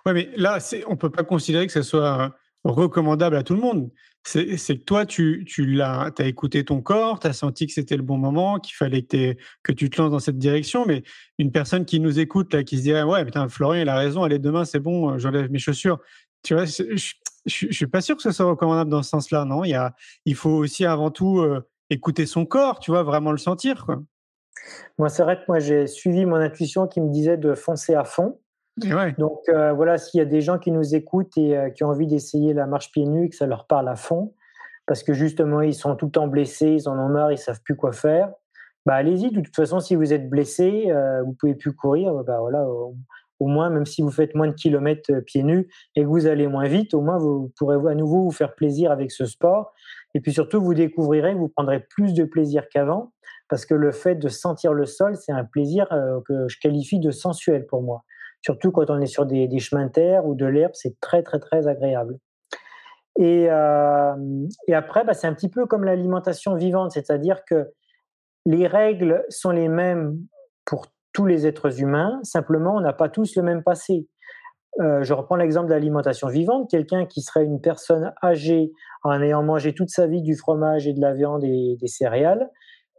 [0.05, 3.61] Ouais, mais là, on ne peut pas considérer que ce soit recommandable à tout le
[3.61, 3.89] monde.
[4.24, 7.95] C'est que toi, tu, tu as, as écouté ton corps, tu as senti que c'était
[7.95, 10.86] le bon moment, qu'il fallait que, que, tu te lances dans cette direction.
[10.86, 11.03] Mais
[11.38, 14.24] une personne qui nous écoute, là, qui se dirait Ouais, putain, Florian, il a raison,
[14.24, 15.99] allez, demain, c'est bon, j'enlève mes chaussures.
[16.43, 19.63] Tu vois, je ne suis pas sûr que ce soit recommandable dans ce sens-là, non?
[19.63, 19.93] Il, y a,
[20.25, 21.43] il faut aussi avant tout
[21.89, 23.85] écouter son corps, tu vois, vraiment le sentir.
[23.85, 24.01] Quoi.
[24.97, 28.03] Moi, c'est vrai que moi, j'ai suivi mon intuition qui me disait de foncer à
[28.03, 28.39] fond.
[29.17, 31.89] Donc euh, voilà, s'il y a des gens qui nous écoutent et euh, qui ont
[31.89, 34.33] envie d'essayer la marche pieds nus, que ça leur parle à fond,
[34.87, 37.61] parce que justement ils sont tout le temps blessés, ils en ont marre, ils savent
[37.61, 38.31] plus quoi faire.
[38.85, 39.31] Bah allez-y.
[39.31, 42.13] De toute façon, si vous êtes blessé, euh, vous pouvez plus courir.
[42.23, 42.65] Bah voilà,
[43.39, 46.47] au, moins même si vous faites moins de kilomètres pieds nus et que vous allez
[46.47, 49.73] moins vite, au moins vous pourrez à nouveau vous faire plaisir avec ce sport.
[50.13, 53.13] Et puis surtout, vous découvrirez vous prendrez plus de plaisir qu'avant
[53.49, 56.99] parce que le fait de sentir le sol, c'est un plaisir euh, que je qualifie
[56.99, 58.03] de sensuel pour moi.
[58.41, 61.39] Surtout quand on est sur des, chemins de terre ou de l'herbe, c'est très très
[61.39, 62.17] très agréable.
[63.17, 64.15] Et, euh,
[64.71, 67.69] après, bah, c'est un petit peu comme l'alimentation vivante, c'est-à-dire que
[68.45, 70.17] les règles sont les mêmes
[70.63, 74.07] pour tous les êtres humains, simplement on n'a pas tous le même passé.
[74.80, 76.70] Euh, je reprends l'exemple de l'alimentation vivante.
[76.70, 78.72] Quelqu'un qui serait une personne âgée
[79.03, 82.49] en ayant mangé toute sa vie du fromage et de la viande et des céréales,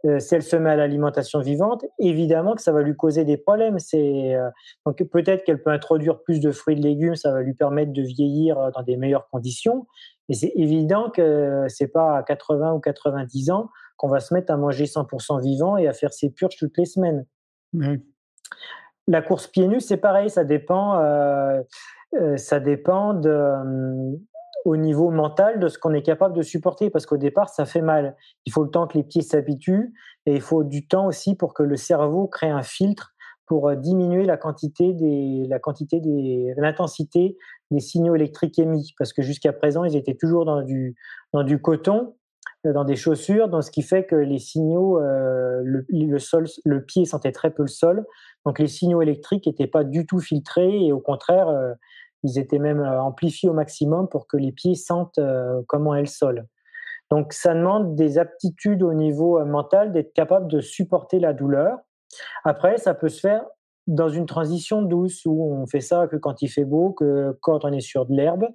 [0.05, 3.37] euh, si elle se met à l'alimentation vivante, évidemment que ça va lui causer des
[3.37, 3.79] problèmes.
[3.79, 4.49] C'est euh,
[4.85, 7.93] donc peut-être qu'elle peut introduire plus de fruits et de légumes, ça va lui permettre
[7.93, 9.87] de vieillir dans des meilleures conditions.
[10.27, 14.51] Mais c'est évident que c'est pas à 80 ou 90 ans qu'on va se mettre
[14.51, 17.25] à manger 100% vivant et à faire ses purges toutes les semaines.
[19.07, 21.01] La course pieds nus, c'est pareil, ça dépend.
[22.37, 24.17] ça dépend de,
[24.65, 27.81] au niveau mental de ce qu'on est capable de supporter, parce qu'au départ, ça fait
[27.81, 28.15] mal.
[28.45, 29.93] Il faut le temps que les pieds s'habituent,
[30.25, 33.13] et il faut du temps aussi pour que le cerveau crée un filtre
[33.47, 37.37] pour euh, diminuer la quantité des, la quantité des, l'intensité
[37.71, 40.95] des signaux électriques émis, parce que jusqu'à présent, ils étaient toujours dans du,
[41.33, 42.11] dans du coton, euh,
[42.63, 47.05] dans des chaussures, dans ce qui fait que les signaux, euh, le, sol, le pied
[47.05, 48.05] sentait très peu le sol,
[48.45, 51.75] donc les signaux électriques n'étaient pas du tout filtrés et au contraire,
[52.23, 56.01] ils étaient même euh, amplifiés au maximum pour que les pieds sentent euh, comment est
[56.01, 56.47] le sol.
[57.09, 61.77] Donc ça demande des aptitudes au niveau euh, mental d'être capable de supporter la douleur.
[62.43, 63.43] Après, ça peut se faire
[63.87, 67.65] dans une transition douce où on fait ça que quand il fait beau, que quand
[67.65, 68.45] on est sur de l'herbe.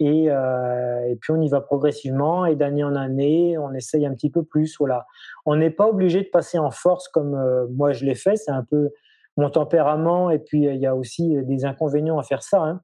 [0.00, 4.30] Et, et, puis on y va progressivement et d'année en année, on essaye un petit
[4.30, 4.76] peu plus.
[4.78, 5.06] Voilà.
[5.44, 7.36] On n'est pas obligé de passer en force comme
[7.74, 8.36] moi je l'ai fait.
[8.36, 8.90] C'est un peu
[9.36, 12.62] mon tempérament et puis il y a aussi des inconvénients à faire ça.
[12.62, 12.80] Hein.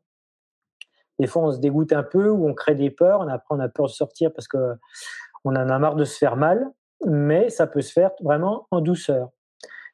[1.19, 3.23] Des fois, on se dégoûte un peu ou on crée des peurs.
[3.23, 4.75] Après, on a peur de sortir parce que
[5.45, 6.67] on en a marre de se faire mal.
[7.07, 9.29] Mais ça peut se faire vraiment en douceur.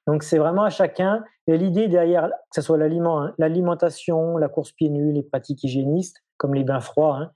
[0.06, 1.24] Donc, c'est vraiment à chacun.
[1.46, 6.22] Et l'idée derrière, que ce soit hein, l'alimentation, la course pieds nus, les pratiques hygiénistes,
[6.40, 7.30] comme les bains froids, hein,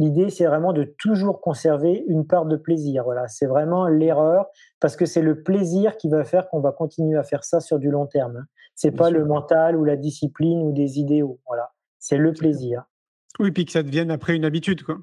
[0.00, 3.04] L'idée, c'est vraiment de toujours conserver une part de plaisir.
[3.04, 4.46] Voilà, c'est vraiment l'erreur
[4.80, 7.78] parce que c'est le plaisir qui va faire qu'on va continuer à faire ça sur
[7.78, 8.38] du long terme.
[8.38, 8.46] Hein.
[8.74, 11.38] C'est pas le mental ou la discipline ou des idéaux.
[11.46, 12.82] Voilà, c'est le plaisir.
[13.38, 14.96] Oui, puis que ça devienne après une habitude, quoi.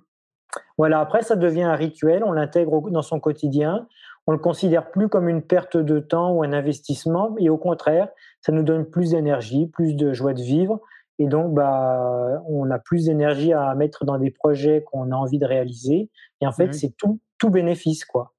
[0.77, 3.87] Voilà, après ça devient un rituel, on l'intègre dans son quotidien,
[4.27, 8.09] on le considère plus comme une perte de temps ou un investissement, et au contraire,
[8.41, 10.81] ça nous donne plus d'énergie, plus de joie de vivre,
[11.21, 15.37] et donc bah on a plus d'énergie à mettre dans des projets qu'on a envie
[15.37, 16.09] de réaliser,
[16.41, 18.33] et en fait c'est tout tout bénéfice quoi.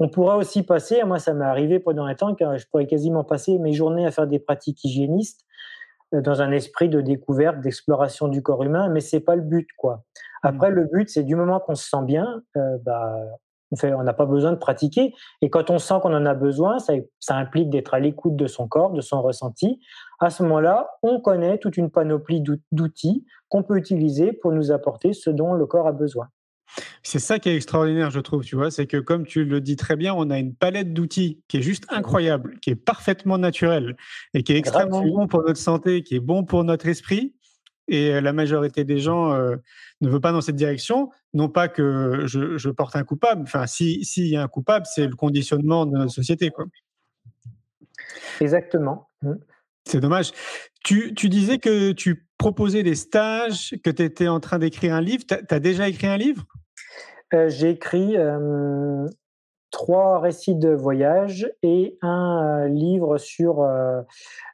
[0.00, 3.22] On pourrait aussi passer, moi ça m'est arrivé pendant un temps, que je pourrais quasiment
[3.22, 5.44] passer mes journées à faire des pratiques hygiénistes
[6.14, 9.68] euh, dans un esprit de découverte, d'exploration du corps humain, mais c'est pas le but,
[9.76, 10.04] quoi.
[10.42, 10.74] Après, mmh.
[10.74, 13.14] le but, c'est du moment qu'on se sent bien, euh, bah,
[13.82, 15.14] on n'a pas besoin de pratiquer.
[15.40, 18.46] Et quand on sent qu'on en a besoin, ça, ça implique d'être à l'écoute de
[18.46, 19.80] son corps, de son ressenti.
[20.22, 25.14] À ce moment-là, on connaît toute une panoplie d'outils qu'on peut utiliser pour nous apporter
[25.14, 26.28] ce dont le corps a besoin.
[27.02, 29.74] C'est ça qui est extraordinaire, je trouve, tu vois, c'est que comme tu le dis
[29.74, 33.96] très bien, on a une palette d'outils qui est juste incroyable, qui est parfaitement naturelle
[34.32, 37.34] et qui est extrêmement bon pour notre santé, qui est bon pour notre esprit.
[37.88, 39.56] Et la majorité des gens euh,
[40.02, 41.10] ne veut pas dans cette direction.
[41.34, 43.42] Non pas que je, porte un coupable.
[43.42, 46.50] Enfin, s'il y a un coupable, c'est le conditionnement de notre société.
[46.50, 46.66] Quoi.
[48.40, 49.08] Exactement.
[49.84, 50.32] C'est dommage.
[50.84, 55.24] Tu, disais que tu proposais des stages, que tu étais en train d'écrire un livre.
[55.26, 56.44] Tu as, déjà écrit un livre?
[57.34, 58.16] Euh, J'ai écrit
[59.72, 64.02] trois récits de voyage et un euh, livre sur, euh,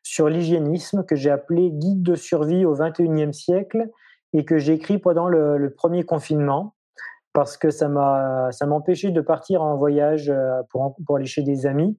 [0.03, 3.91] sur l'hygiénisme que j'ai appelé Guide de survie au XXIe siècle
[4.33, 6.75] et que j'ai écrit pendant le, premier confinement
[7.33, 10.33] parce que ça m'a ça m'empêchait de partir en voyage
[10.71, 11.99] pour, pour aller chez des amis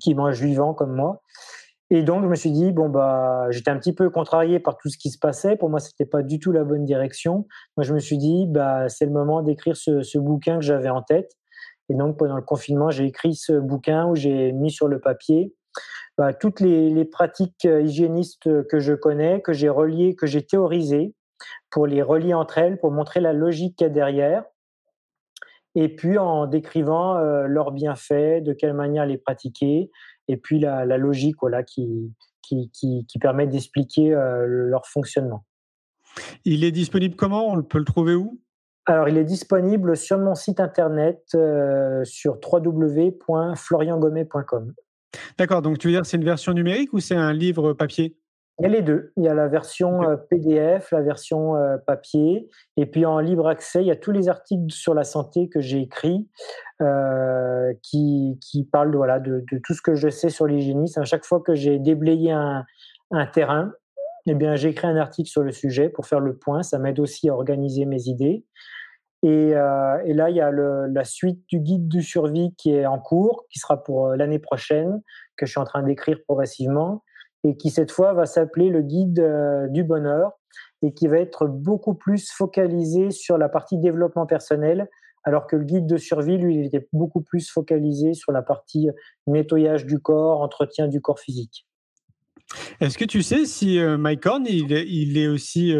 [0.00, 1.22] qui mangent vivant comme moi.
[1.90, 4.90] Et donc, je me suis dit, bon, bah, j'étais un petit peu contrarié par tout
[4.90, 5.56] ce qui se passait.
[5.56, 7.46] Pour moi, c'était pas du tout la bonne direction.
[7.76, 11.02] Moi, je me suis dit, bah, c'est le moment d'écrire ce, bouquin que j'avais en
[11.02, 11.32] tête.
[11.88, 15.54] Et donc, pendant le confinement, j'ai écrit ce bouquin où j'ai mis sur le papier
[16.18, 20.44] bah, toutes les, les, pratiques euh, hygiénistes que je connais, que j'ai reliées, que j'ai
[20.44, 21.14] théorisées,
[21.70, 24.44] pour les relier entre elles, pour montrer la logique qu'il y a derrière.
[25.74, 29.90] Et puis en décrivant euh, leurs bienfaits, de quelle manière les pratiquer,
[30.28, 32.12] et puis la, la logique voilà, qui,
[32.42, 35.46] qui, qui, qui permet d'expliquer euh, leur fonctionnement.
[36.44, 37.50] Il est disponible comment?
[37.52, 38.40] On peut le trouver où?
[38.86, 44.74] Alors, il est disponible sur mon site internet euh, sur www.floriangomet.com.
[45.38, 48.16] D'accord, donc tu veux dire c'est une version numérique ou c'est un livre papier?
[48.58, 49.12] Il y a les deux.
[49.16, 53.46] Il y a la version euh, PDF, la version euh, papier, et puis en libre
[53.46, 56.28] accès, il y a tous les articles sur la santé que j'ai écrits
[57.82, 61.00] qui, qui, parlent voilà, de, de, tout ce que je sais sur l'hygiénisme.
[61.00, 62.64] À chaque fois que j'ai déblayé un,
[63.10, 63.72] un terrain,
[64.26, 66.62] eh bien, j'ai écrit un article sur le sujet pour faire le point.
[66.62, 68.44] Ça m'aide aussi à organiser mes idées.
[69.24, 72.98] Euh, et, là, il y a la suite du guide du survie qui est en
[72.98, 75.02] cours, qui sera pour euh, l'année prochaine,
[75.36, 77.02] que je suis en train d'écrire progressivement,
[77.44, 80.32] et qui cette fois va s'appeler le guide euh, du bonheur,
[80.82, 84.88] et qui va être beaucoup plus focalisé sur la partie développement personnel,
[85.24, 88.88] alors que le guide de survie, lui, il était beaucoup plus focalisé sur la partie
[89.26, 91.66] nettoyage du corps, entretien du corps physique.
[92.80, 95.74] Est-ce que tu sais si Mike Horn, il, est aussi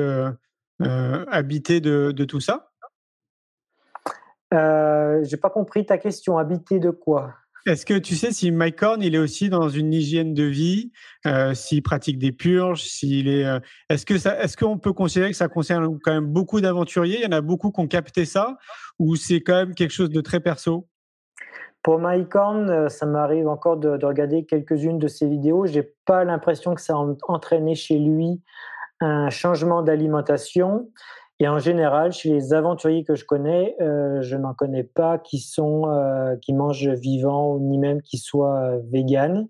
[0.80, 2.68] habité de tout ça?
[4.54, 6.38] Euh, J'ai pas compris ta question.
[6.38, 7.34] Habiter de quoi?
[7.66, 10.92] Est-ce que tu sais si Mike Horn, il est aussi dans une hygiène de vie,
[11.26, 13.44] euh, s'il pratique des purges, s'il est.
[13.44, 17.18] Euh, est-ce que ça, est-ce qu'on peut considérer que ça concerne quand même beaucoup d'aventuriers?
[17.18, 18.56] Il y en a beaucoup qui ont capté ça,
[18.98, 20.88] ou c'est quand même quelque chose de très perso?
[21.82, 25.66] Pour Mike Horn, euh, ça m'arrive encore de, de regarder quelques-unes de ses vidéos.
[25.66, 28.40] J'ai pas l'impression que ça a entraîné chez lui
[29.00, 30.90] un changement d'alimentation.
[31.41, 35.39] Et en général, chez les aventuriers que je connais, euh, je n'en connais pas qui
[35.39, 39.49] sont euh, qui mangent vivant ni même qui soient euh, véganes.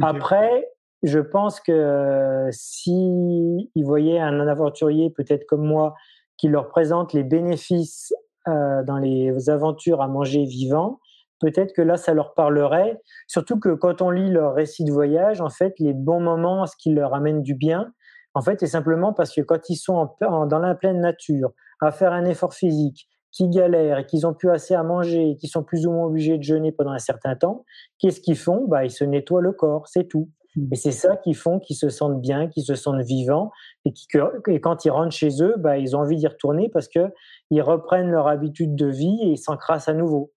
[0.00, 0.68] Après,
[1.02, 5.94] je pense que euh, si ils voyaient un aventurier peut-être comme moi
[6.38, 8.14] qui leur présente les bénéfices
[8.46, 11.00] dans les aventures à manger vivant,
[11.38, 12.98] peut-être que là ça leur parlerait.
[13.26, 16.74] Surtout que quand on lit leur récit de voyage, en fait, les bons moments, ce
[16.78, 17.92] qui leur amène du bien,
[18.38, 22.12] en fait, c'est simplement parce que quand ils sont dans la pleine nature, à faire
[22.12, 25.64] un effort physique, qui galèrent et qu'ils ont plus assez à manger et qui sont
[25.64, 27.64] plus ou moins obligés de jeûner pendant un certain temps,
[27.98, 28.66] qu'est-ce qu'ils font?
[28.68, 30.30] Bah, Ils se nettoient le corps, c'est tout.
[30.54, 30.68] Mmh.
[30.70, 33.50] Et c'est ça qu'ils font, qu'ils se sentent bien, qu'ils se sentent vivants
[33.84, 34.06] et, qui,
[34.46, 37.12] et quand ils rentrent chez eux, bah, ils ont envie d'y retourner parce que
[37.50, 40.32] ils reprennent leur habitude de vie et ils s'encrassent à nouveau.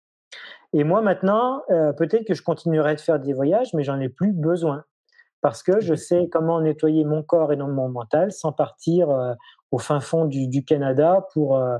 [0.71, 4.07] Et moi maintenant, euh, peut-être que je continuerai de faire des voyages, mais j'en ai
[4.07, 4.85] plus besoin
[5.41, 9.33] parce que je sais comment nettoyer mon corps et non mon mental sans partir euh,
[9.71, 11.77] au fin fond du, du Canada pour, euh,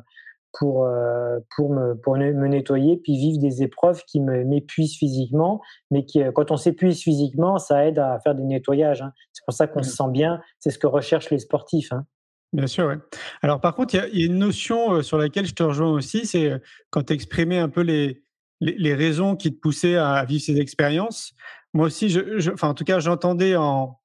[0.58, 6.06] pour, euh, pour, me, pour me nettoyer puis vivre des épreuves qui m'épuisent physiquement, mais
[6.06, 9.02] qui, quand on s'épuise physiquement, ça aide à faire des nettoyages.
[9.02, 9.12] Hein.
[9.34, 10.06] C'est pour ça qu'on se mmh.
[10.06, 11.92] sent bien, c'est ce que recherchent les sportifs.
[11.92, 12.06] Hein.
[12.52, 12.96] Bien sûr, oui.
[13.42, 16.26] Alors par contre, il y, y, a une notion sur laquelle je te rejoins aussi,
[16.26, 18.24] c'est quand tu exprimais un peu les,
[18.62, 21.34] les, les, raisons qui te poussaient à vivre ces expériences.
[21.74, 24.00] Moi aussi, je, enfin, en tout cas, j'entendais en,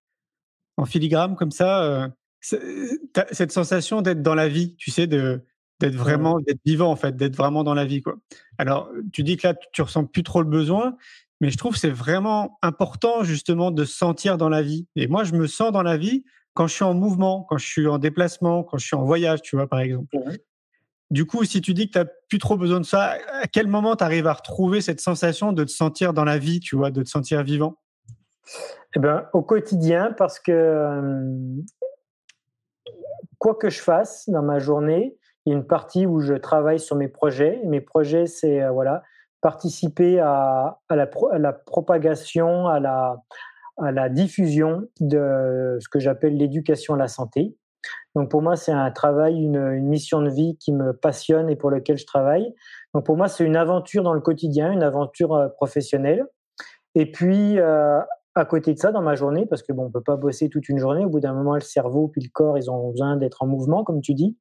[0.77, 2.09] en filigrane comme ça euh,
[2.41, 5.45] cette sensation d'être dans la vie, tu sais, de
[5.81, 8.15] d'être vraiment, d'être vivant en fait, d'être vraiment dans la vie quoi.
[8.59, 10.97] Alors, tu dis que là, tu ressens plus trop le besoin,
[11.41, 14.87] mais je trouve que c'est vraiment important justement de se sentir dans la vie.
[14.95, 16.25] Et moi, je me sens dans la vie
[16.55, 19.43] quand je suis en mouvement, quand je suis en déplacement, quand je suis en voyage,
[19.43, 20.17] tu vois, par exemple.
[21.11, 23.67] Du coup, si tu dis que tu n'as plus trop besoin de ça, à quel
[23.67, 26.91] moment tu arrives à retrouver cette sensation de te sentir dans la vie, tu vois,
[26.91, 27.77] de te sentir vivant?
[28.97, 31.23] Eh ben, Au quotidien, parce que
[33.39, 36.81] quoi que je fasse dans ma journée, il y a une partie où je travaille
[36.81, 37.61] sur mes projets.
[37.65, 39.03] Mes projets, c'est euh, voilà,
[39.43, 47.55] participer à, la propagation, à la diffusion de ce que j'appelle l'éducation à la santé.
[48.15, 51.71] Donc pour moi, c'est un travail, une, mission de vie qui me passionne et pour
[51.71, 52.55] lequel je travaille.
[52.95, 56.25] Donc pour moi, c'est une aventure dans le quotidien, une aventure euh, professionnelle.
[56.95, 58.01] Et puis euh,
[58.37, 60.69] à côté de ça, dans ma journée, parce que bon, on peut pas bosser toute
[60.69, 61.05] une journée.
[61.05, 63.85] Au bout d'un moment, le cerveau puis le corps, ils ont besoin d'être en mouvement,
[63.85, 64.37] comme tu dis.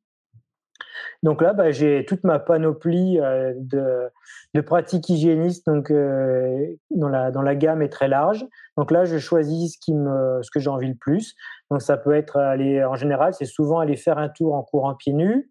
[1.23, 7.55] Donc là, bah, j'ai toute ma panoplie euh, de, pratiques hygiénistes, donc euh, dans, la,
[7.55, 8.45] gamme est très large.
[8.77, 11.35] Donc là, je choisis ce, qui me, que j'ai envie le plus.
[11.71, 14.95] Donc ça peut être aller, en général, c'est souvent aller faire un tour en courant
[14.95, 15.49] pieds nus,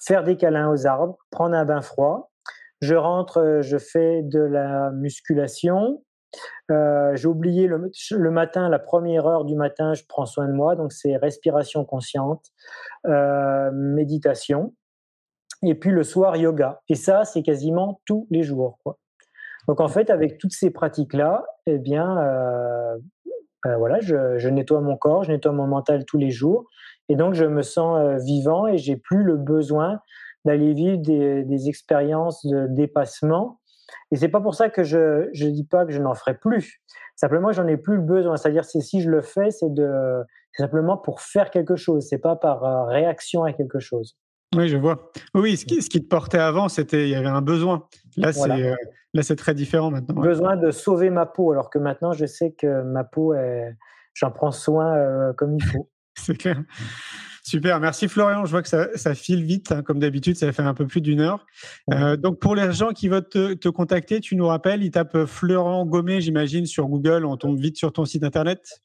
[0.00, 2.32] faire des câlins aux arbres, prendre un bain froid.
[2.80, 6.02] Je rentre, euh, je fais de la musculation.
[7.14, 10.90] J'ai oublié le, matin, la première heure du matin, je prends soin de moi, donc
[10.90, 12.46] c'est respiration consciente,
[13.04, 14.72] méditation
[15.62, 16.80] et puis le soir yoga.
[16.88, 18.78] Et ça, c'est quasiment tous les jours.
[19.68, 22.96] Donc en fait, avec toutes ces pratiques-là, eh bien, euh,
[23.66, 26.66] euh, voilà, je, nettoie mon corps, je nettoie mon mental tous les jours,
[27.08, 30.00] et donc je me sens euh, vivant et j'ai plus le besoin
[30.44, 33.60] d'aller vivre des, des, expériences de dépassement.
[34.10, 36.80] Et c'est pas pour ça que je je dis pas que je n'en ferai plus.
[37.14, 38.36] Simplement, j'en ai plus le besoin.
[38.36, 40.24] C'est-à-dire, c'est si je le fais, c'est de
[40.56, 42.06] simplement pour faire quelque chose.
[42.08, 44.16] C'est pas par euh, réaction à quelque chose.
[44.54, 45.10] Oui, je vois.
[45.34, 47.86] Oui, ce qui, ce qui te portait avant, c'était il y avait un besoin.
[48.16, 48.74] Là, c'est euh,
[49.14, 50.20] là, c'est très différent maintenant.
[50.20, 53.34] Besoin de sauver ma peau, alors que maintenant, je sais que ma peau,
[54.14, 55.88] j'en prends soin euh, comme il faut.
[56.14, 56.62] c'est clair.
[57.44, 58.44] Super, merci Florian.
[58.44, 61.00] Je vois que ça, ça file vite, hein, comme d'habitude, ça fait un peu plus
[61.00, 61.44] d'une heure.
[61.92, 65.24] Euh, donc pour les gens qui veulent te, te, contacter, tu nous rappelles, ils tapent
[65.24, 68.82] Florian Gommet, j'imagine, sur Google, on tombe vite sur ton site internet.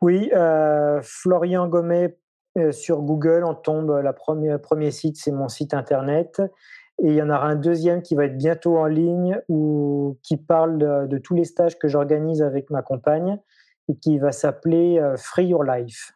[0.00, 2.21] Oui, euh, Florian Gommet euh,
[2.70, 6.42] sur Google, on tombe, la première, premier site, c'est mon site internet.
[7.02, 10.36] Et il y en aura un deuxième qui va être bientôt en ligne ou qui
[10.36, 13.38] parle de, de tous les stages que j'organise avec ma compagne
[13.88, 16.12] et qui va s'appeler euh, Free Your Life.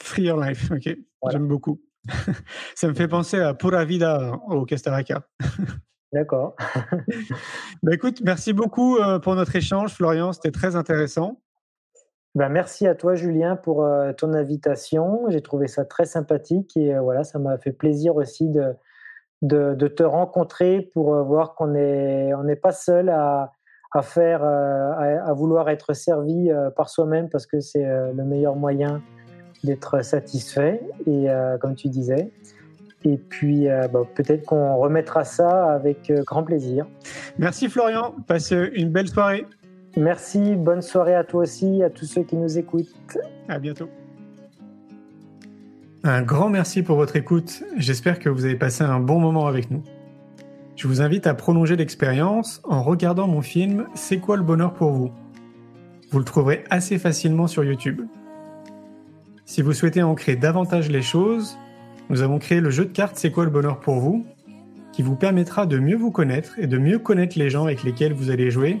[0.00, 0.96] Free Your Life, ok.
[1.22, 1.38] Voilà.
[1.38, 1.80] J'aime beaucoup.
[2.74, 5.26] Ça me fait penser à Pura Vida au Costa Rica.
[6.12, 6.54] D'accord.
[7.82, 10.32] bah écoute, merci beaucoup euh, pour notre échange, Florian.
[10.32, 11.42] C'était très intéressant.
[12.36, 15.22] Ben, merci à toi, Julien, pour euh, ton invitation.
[15.30, 18.76] J'ai trouvé ça très sympathique et euh, voilà, ça m'a fait plaisir aussi de,
[19.40, 23.52] te rencontrer pour euh, voir qu'on n'est pas seul à,
[24.02, 29.00] faire, à, vouloir être servi par soi-même parce que c'est le meilleur moyen
[29.64, 30.82] d'être satisfait.
[31.06, 31.28] Et
[31.62, 32.30] comme tu disais.
[33.04, 36.86] Et puis, bon, peut-être qu'on remettra ça avec grand plaisir.
[37.38, 38.14] Merci, Florian.
[38.26, 39.46] Passe une belle soirée.
[39.96, 43.18] Merci, bonne soirée à toi aussi, à tous ceux qui nous écoutent.
[43.48, 43.88] À bientôt.
[46.04, 47.64] Un grand merci pour votre écoute.
[47.78, 49.82] J'espère que vous avez passé un bon moment avec nous.
[50.76, 54.92] Je vous invite à prolonger l'expérience en regardant mon film C'est quoi le bonheur pour
[54.92, 55.10] vous?
[56.10, 58.02] Vous le trouverez assez facilement sur YouTube.
[59.46, 61.56] Si vous souhaitez ancrer davantage les choses,
[62.10, 64.26] nous avons créé le jeu de cartes C'est quoi le bonheur pour vous
[64.92, 68.12] qui vous permettra de mieux vous connaître et de mieux connaître les gens avec lesquels
[68.12, 68.80] vous allez jouer